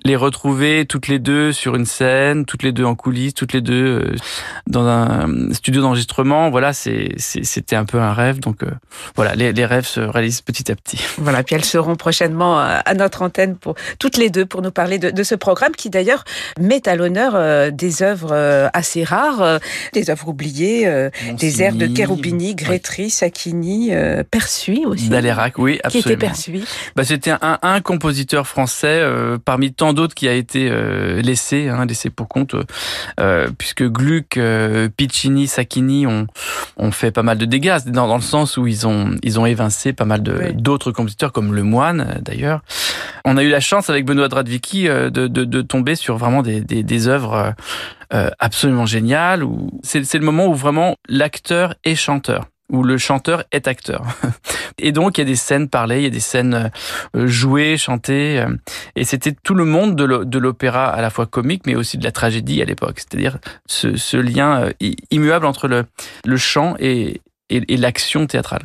Les 0.04 0.16
retrouver 0.16 0.86
toutes 0.86 1.08
les 1.08 1.18
deux 1.18 1.52
sur 1.52 1.76
une 1.76 1.86
scène, 1.86 2.44
toutes 2.44 2.62
les 2.62 2.72
deux 2.72 2.84
en 2.84 2.94
coulisses, 2.94 3.34
toutes 3.34 3.52
les 3.52 3.60
deux 3.60 4.00
euh, 4.04 4.14
dans 4.66 4.86
un 4.86 5.52
studio 5.52 5.82
d'enregistrement. 5.82 6.50
Voilà, 6.50 6.72
c'est 6.72 7.14
c'était 7.18 7.76
un 7.76 7.84
peu 7.84 8.00
un 8.00 8.12
rêve. 8.12 8.40
Donc 8.40 8.64
voilà, 9.14 9.34
les, 9.34 9.52
les 9.52 9.66
rêves 9.66 9.86
se 9.86 10.00
réalisent 10.00 10.42
petit 10.42 10.70
à 10.70 10.76
petit. 10.76 10.98
Voilà, 11.20 11.42
puis 11.42 11.54
elles 11.54 11.64
seront 11.64 11.96
prochainement 11.96 12.58
à 12.58 12.94
notre 12.94 13.22
antenne 13.22 13.56
pour 13.56 13.74
toutes 13.98 14.16
les 14.16 14.30
deux 14.30 14.46
pour 14.46 14.62
nous 14.62 14.70
parler 14.70 14.98
de, 14.98 15.10
de 15.10 15.22
ce 15.22 15.34
programme 15.34 15.72
qui 15.72 15.90
d'ailleurs 15.90 16.24
met 16.60 16.88
à 16.88 16.96
l'honneur 16.96 17.32
euh, 17.34 17.70
des 17.70 18.02
œuvres 18.02 18.30
euh, 18.32 18.68
assez 18.72 19.04
rares, 19.04 19.42
euh, 19.42 19.58
des 19.92 20.10
œuvres 20.10 20.28
oubliées, 20.28 20.88
des 21.38 21.62
airs 21.62 21.74
de 21.74 21.88
Cherubini, 21.94 22.54
Grétry, 22.54 23.10
Sacchini, 23.10 23.90
Persuis 24.30 24.84
aussi. 24.86 25.08
Dalérac, 25.08 25.58
oui, 25.58 25.80
absolument. 25.82 26.02
Qui 26.02 26.12
était 26.12 26.26
Persuis. 26.26 26.64
Bah, 26.96 27.04
c'était 27.04 27.30
un, 27.30 27.58
un, 27.62 27.80
compositeur 27.80 28.46
français 28.46 29.02
parmi 29.44 29.72
tant 29.72 29.92
d'autres 29.92 30.14
qui 30.14 30.28
a 30.28 30.34
été 30.34 30.70
laissé, 31.22 31.68
hein, 31.68 31.86
laissé 31.86 32.10
pour 32.10 32.28
compte, 32.28 32.54
puisque 33.58 33.84
Gluck, 33.84 34.38
Piccini, 34.96 35.46
Sacchini 35.46 36.06
ont, 36.06 36.26
ont 36.76 36.92
fait 36.92 37.10
pas 37.10 37.22
mal 37.22 37.38
de 37.38 37.44
dégâts, 37.44 37.78
dans, 37.86 38.08
dans 38.08 38.16
le 38.16 38.22
sens 38.22 38.56
où 38.56 38.66
ils 38.66 38.86
ont, 38.86 39.16
ils 39.22 39.38
ont 39.40 39.46
évincé 39.46 39.92
pas 39.92 40.04
mal 40.04 40.22
d'autres 40.22 40.92
compositeurs, 40.92 41.32
comme 41.32 41.54
Le 41.54 41.62
Moine 41.62 42.20
d'ailleurs. 42.22 42.62
On 43.24 43.36
a 43.36 43.42
eu 43.42 43.50
la 43.50 43.60
chance 43.60 43.90
avec 43.90 44.04
Benoît 44.04 44.28
Dradvicki 44.28 44.84
de, 44.84 45.08
de, 45.08 45.26
de 45.26 45.62
tomber 45.62 45.94
sur 45.94 46.16
vraiment 46.16 46.29
des, 46.42 47.08
œuvres 47.08 47.34
euh, 47.34 47.50
euh, 48.12 48.30
absolument 48.38 48.86
géniales. 48.86 49.44
Où 49.44 49.70
c'est, 49.82 50.14
le 50.14 50.24
moment 50.24 50.46
où 50.46 50.54
vraiment 50.54 50.96
l'acteur 51.08 51.74
est 51.84 51.94
chanteur 51.94 52.46
où 52.72 52.84
le 52.84 52.98
chanteur 52.98 53.42
est 53.50 53.66
acteur. 53.66 54.04
Et 54.78 54.92
donc, 54.92 55.18
il 55.18 55.22
y 55.22 55.24
a 55.24 55.26
des 55.26 55.34
scènes 55.34 55.68
parlées, 55.68 55.96
il 55.96 56.02
y 56.04 56.06
a 56.06 56.10
des 56.10 56.20
scènes 56.20 56.70
euh, 57.16 57.26
jouées, 57.26 57.76
chantées. 57.76 58.46
Et 58.94 59.02
c'était 59.02 59.32
tout 59.32 59.54
le 59.54 59.64
monde 59.64 59.96
de 59.96 60.38
l'opéra 60.38 60.88
à 60.88 61.02
la 61.02 61.10
fois 61.10 61.26
comique, 61.26 61.62
mais 61.66 61.74
aussi 61.74 61.98
de 61.98 62.04
la 62.04 62.12
tragédie 62.12 62.62
à 62.62 62.64
l'époque. 62.64 63.00
C'est-à-dire 63.00 63.38
ce, 63.66 64.16
lien 64.16 64.68
immuable 65.10 65.46
entre 65.46 65.66
le 65.66 66.36
chant 66.36 66.76
et, 66.78 67.20
et, 67.50 67.76
l'action 67.76 68.26
théâtrale. 68.26 68.62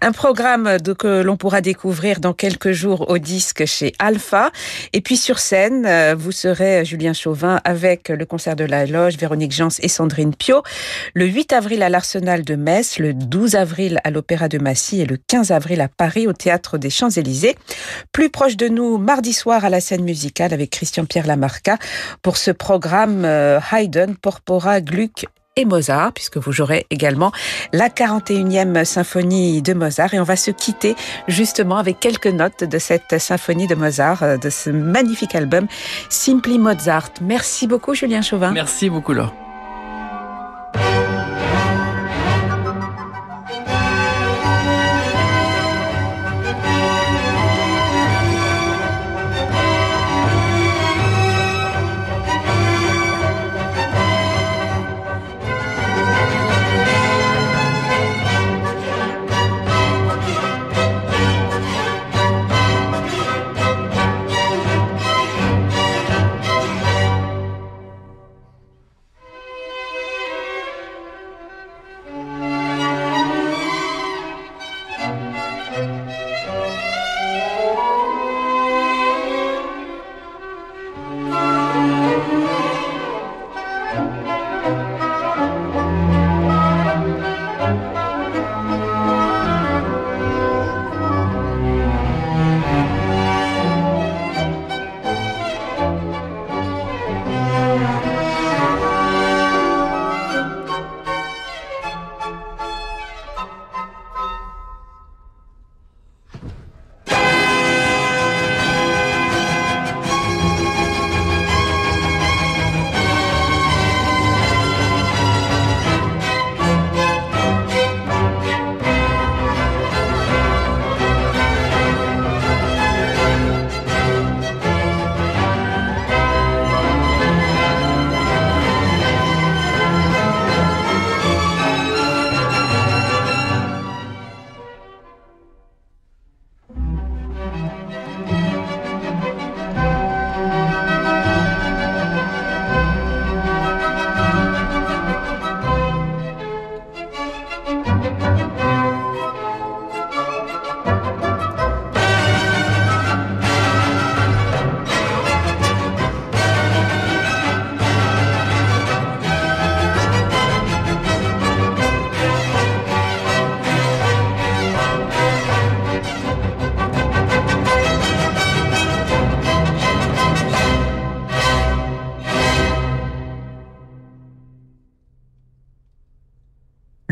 Un 0.00 0.12
programme 0.12 0.78
que 0.98 1.22
l'on 1.22 1.36
pourra 1.36 1.60
découvrir 1.60 2.20
dans 2.20 2.32
quelques 2.32 2.72
jours 2.72 3.08
au 3.08 3.18
disque 3.18 3.64
chez 3.64 3.92
Alpha. 3.98 4.50
Et 4.92 5.00
puis 5.00 5.16
sur 5.16 5.38
scène, 5.38 5.86
euh, 5.86 6.14
vous 6.16 6.32
serez 6.32 6.84
Julien 6.84 7.12
Chauvin 7.12 7.60
avec 7.64 8.08
le 8.08 8.24
concert 8.26 8.56
de 8.56 8.64
la 8.64 8.86
Loge, 8.86 9.16
Véronique 9.16 9.52
Jans 9.52 9.68
et 9.80 9.88
Sandrine 9.88 10.34
Pio. 10.34 10.62
Le 11.14 11.26
8 11.26 11.52
avril 11.52 11.82
à 11.82 11.88
l'Arsenal 11.88 12.44
de 12.44 12.54
Metz, 12.54 12.98
le 12.98 13.14
12 13.14 13.54
avril 13.54 14.00
à 14.04 14.10
l'Opéra 14.10 14.48
de 14.48 14.58
Massy 14.58 15.00
et 15.00 15.06
le 15.06 15.16
15 15.16 15.52
avril 15.52 15.80
à 15.80 15.88
Paris 15.88 16.26
au 16.26 16.32
Théâtre 16.32 16.78
des 16.78 16.90
Champs-Élysées. 16.90 17.56
Plus 18.12 18.30
proche 18.30 18.56
de 18.56 18.68
nous, 18.68 18.98
mardi 18.98 19.32
soir 19.32 19.64
à 19.64 19.70
la 19.70 19.80
scène 19.80 20.04
musicale 20.04 20.52
avec 20.52 20.70
Christian-Pierre 20.70 21.26
Lamarca 21.26 21.78
pour 22.22 22.36
ce 22.36 22.50
programme 22.50 23.24
euh, 23.24 23.60
Haydn, 23.72 24.14
Porpora, 24.20 24.80
Gluck 24.80 25.26
et 25.58 25.64
Mozart, 25.64 26.12
puisque 26.12 26.38
vous 26.38 26.52
jouerez 26.52 26.86
également 26.90 27.32
la 27.72 27.88
41e 27.88 28.84
symphonie 28.84 29.60
de 29.60 29.74
Mozart. 29.74 30.14
Et 30.14 30.20
on 30.20 30.24
va 30.24 30.36
se 30.36 30.50
quitter 30.50 30.94
justement 31.26 31.76
avec 31.76 31.98
quelques 31.98 32.28
notes 32.28 32.64
de 32.64 32.78
cette 32.78 33.18
symphonie 33.18 33.66
de 33.66 33.74
Mozart, 33.74 34.22
euh, 34.22 34.36
de 34.36 34.50
ce 34.50 34.70
magnifique 34.70 35.34
album 35.34 35.66
Simply 36.08 36.58
Mozart. 36.58 37.10
Merci 37.20 37.66
beaucoup 37.66 37.94
Julien 37.94 38.22
Chauvin. 38.22 38.52
Merci 38.52 38.88
beaucoup 38.88 39.12
Laure. 39.12 39.47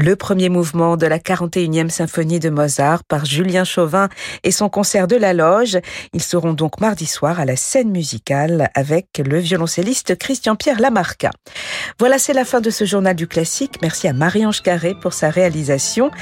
Le 0.07 0.15
premier 0.15 0.49
mouvement 0.49 0.97
de 0.97 1.05
la 1.05 1.19
41e 1.19 1.89
symphonie 1.89 2.39
de 2.39 2.49
Mozart 2.49 3.03
par 3.03 3.25
Julien 3.25 3.65
Chauvin 3.65 4.09
et 4.45 4.53
son 4.53 4.69
concert 4.69 5.09
de 5.09 5.17
la 5.17 5.33
loge. 5.33 5.79
Ils 6.13 6.23
seront 6.23 6.53
donc 6.53 6.81
mardi 6.81 7.07
soir 7.07 7.41
à 7.41 7.45
la 7.45 7.57
scène 7.57 7.91
musicale 7.91 8.71
avec 8.77 9.21
le 9.25 9.41
violoncelliste 9.41 10.17
Christian-Pierre 10.17 10.81
Lamarca. 10.81 11.31
Voilà, 11.99 12.21
c'est 12.21 12.35
la 12.35 12.45
fin 12.45 12.61
de 12.61 12.71
ce 12.71 12.85
journal 12.85 13.17
du 13.17 13.27
classique. 13.27 13.79
Merci 13.83 14.07
à 14.07 14.13
Marie-Ange 14.13 14.63
Carré 14.63 14.95
pour 14.95 15.13
sa 15.13 15.29
réalisation. 15.29 16.13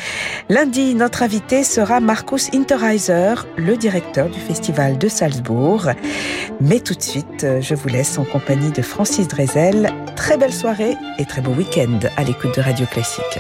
Lundi, 0.49 0.95
notre 0.95 1.23
invité 1.23 1.63
sera 1.63 2.01
Markus 2.01 2.49
Interheiser, 2.55 3.35
le 3.59 3.77
directeur 3.77 4.31
du 4.31 4.41
festival 4.41 4.97
de 4.97 5.09
Salzbourg. 5.09 5.91
Mais 6.59 6.81
tout 6.81 6.95
de 6.95 7.03
suite, 7.03 7.47
je 7.61 7.75
vous 7.75 7.89
laisse 7.89 8.17
en 8.17 8.25
compagnie 8.25 8.73
de 8.73 8.81
Francis 8.81 9.29
Drezel. 9.29 9.93
Très 10.17 10.39
belle 10.39 10.55
soirée 10.55 10.97
et 11.19 11.27
très 11.27 11.43
beau 11.43 11.53
week-end 11.53 11.99
à 12.17 12.25
l'écoute 12.25 12.57
de 12.57 12.63
Radio 12.63 12.87
Classique. 12.87 13.39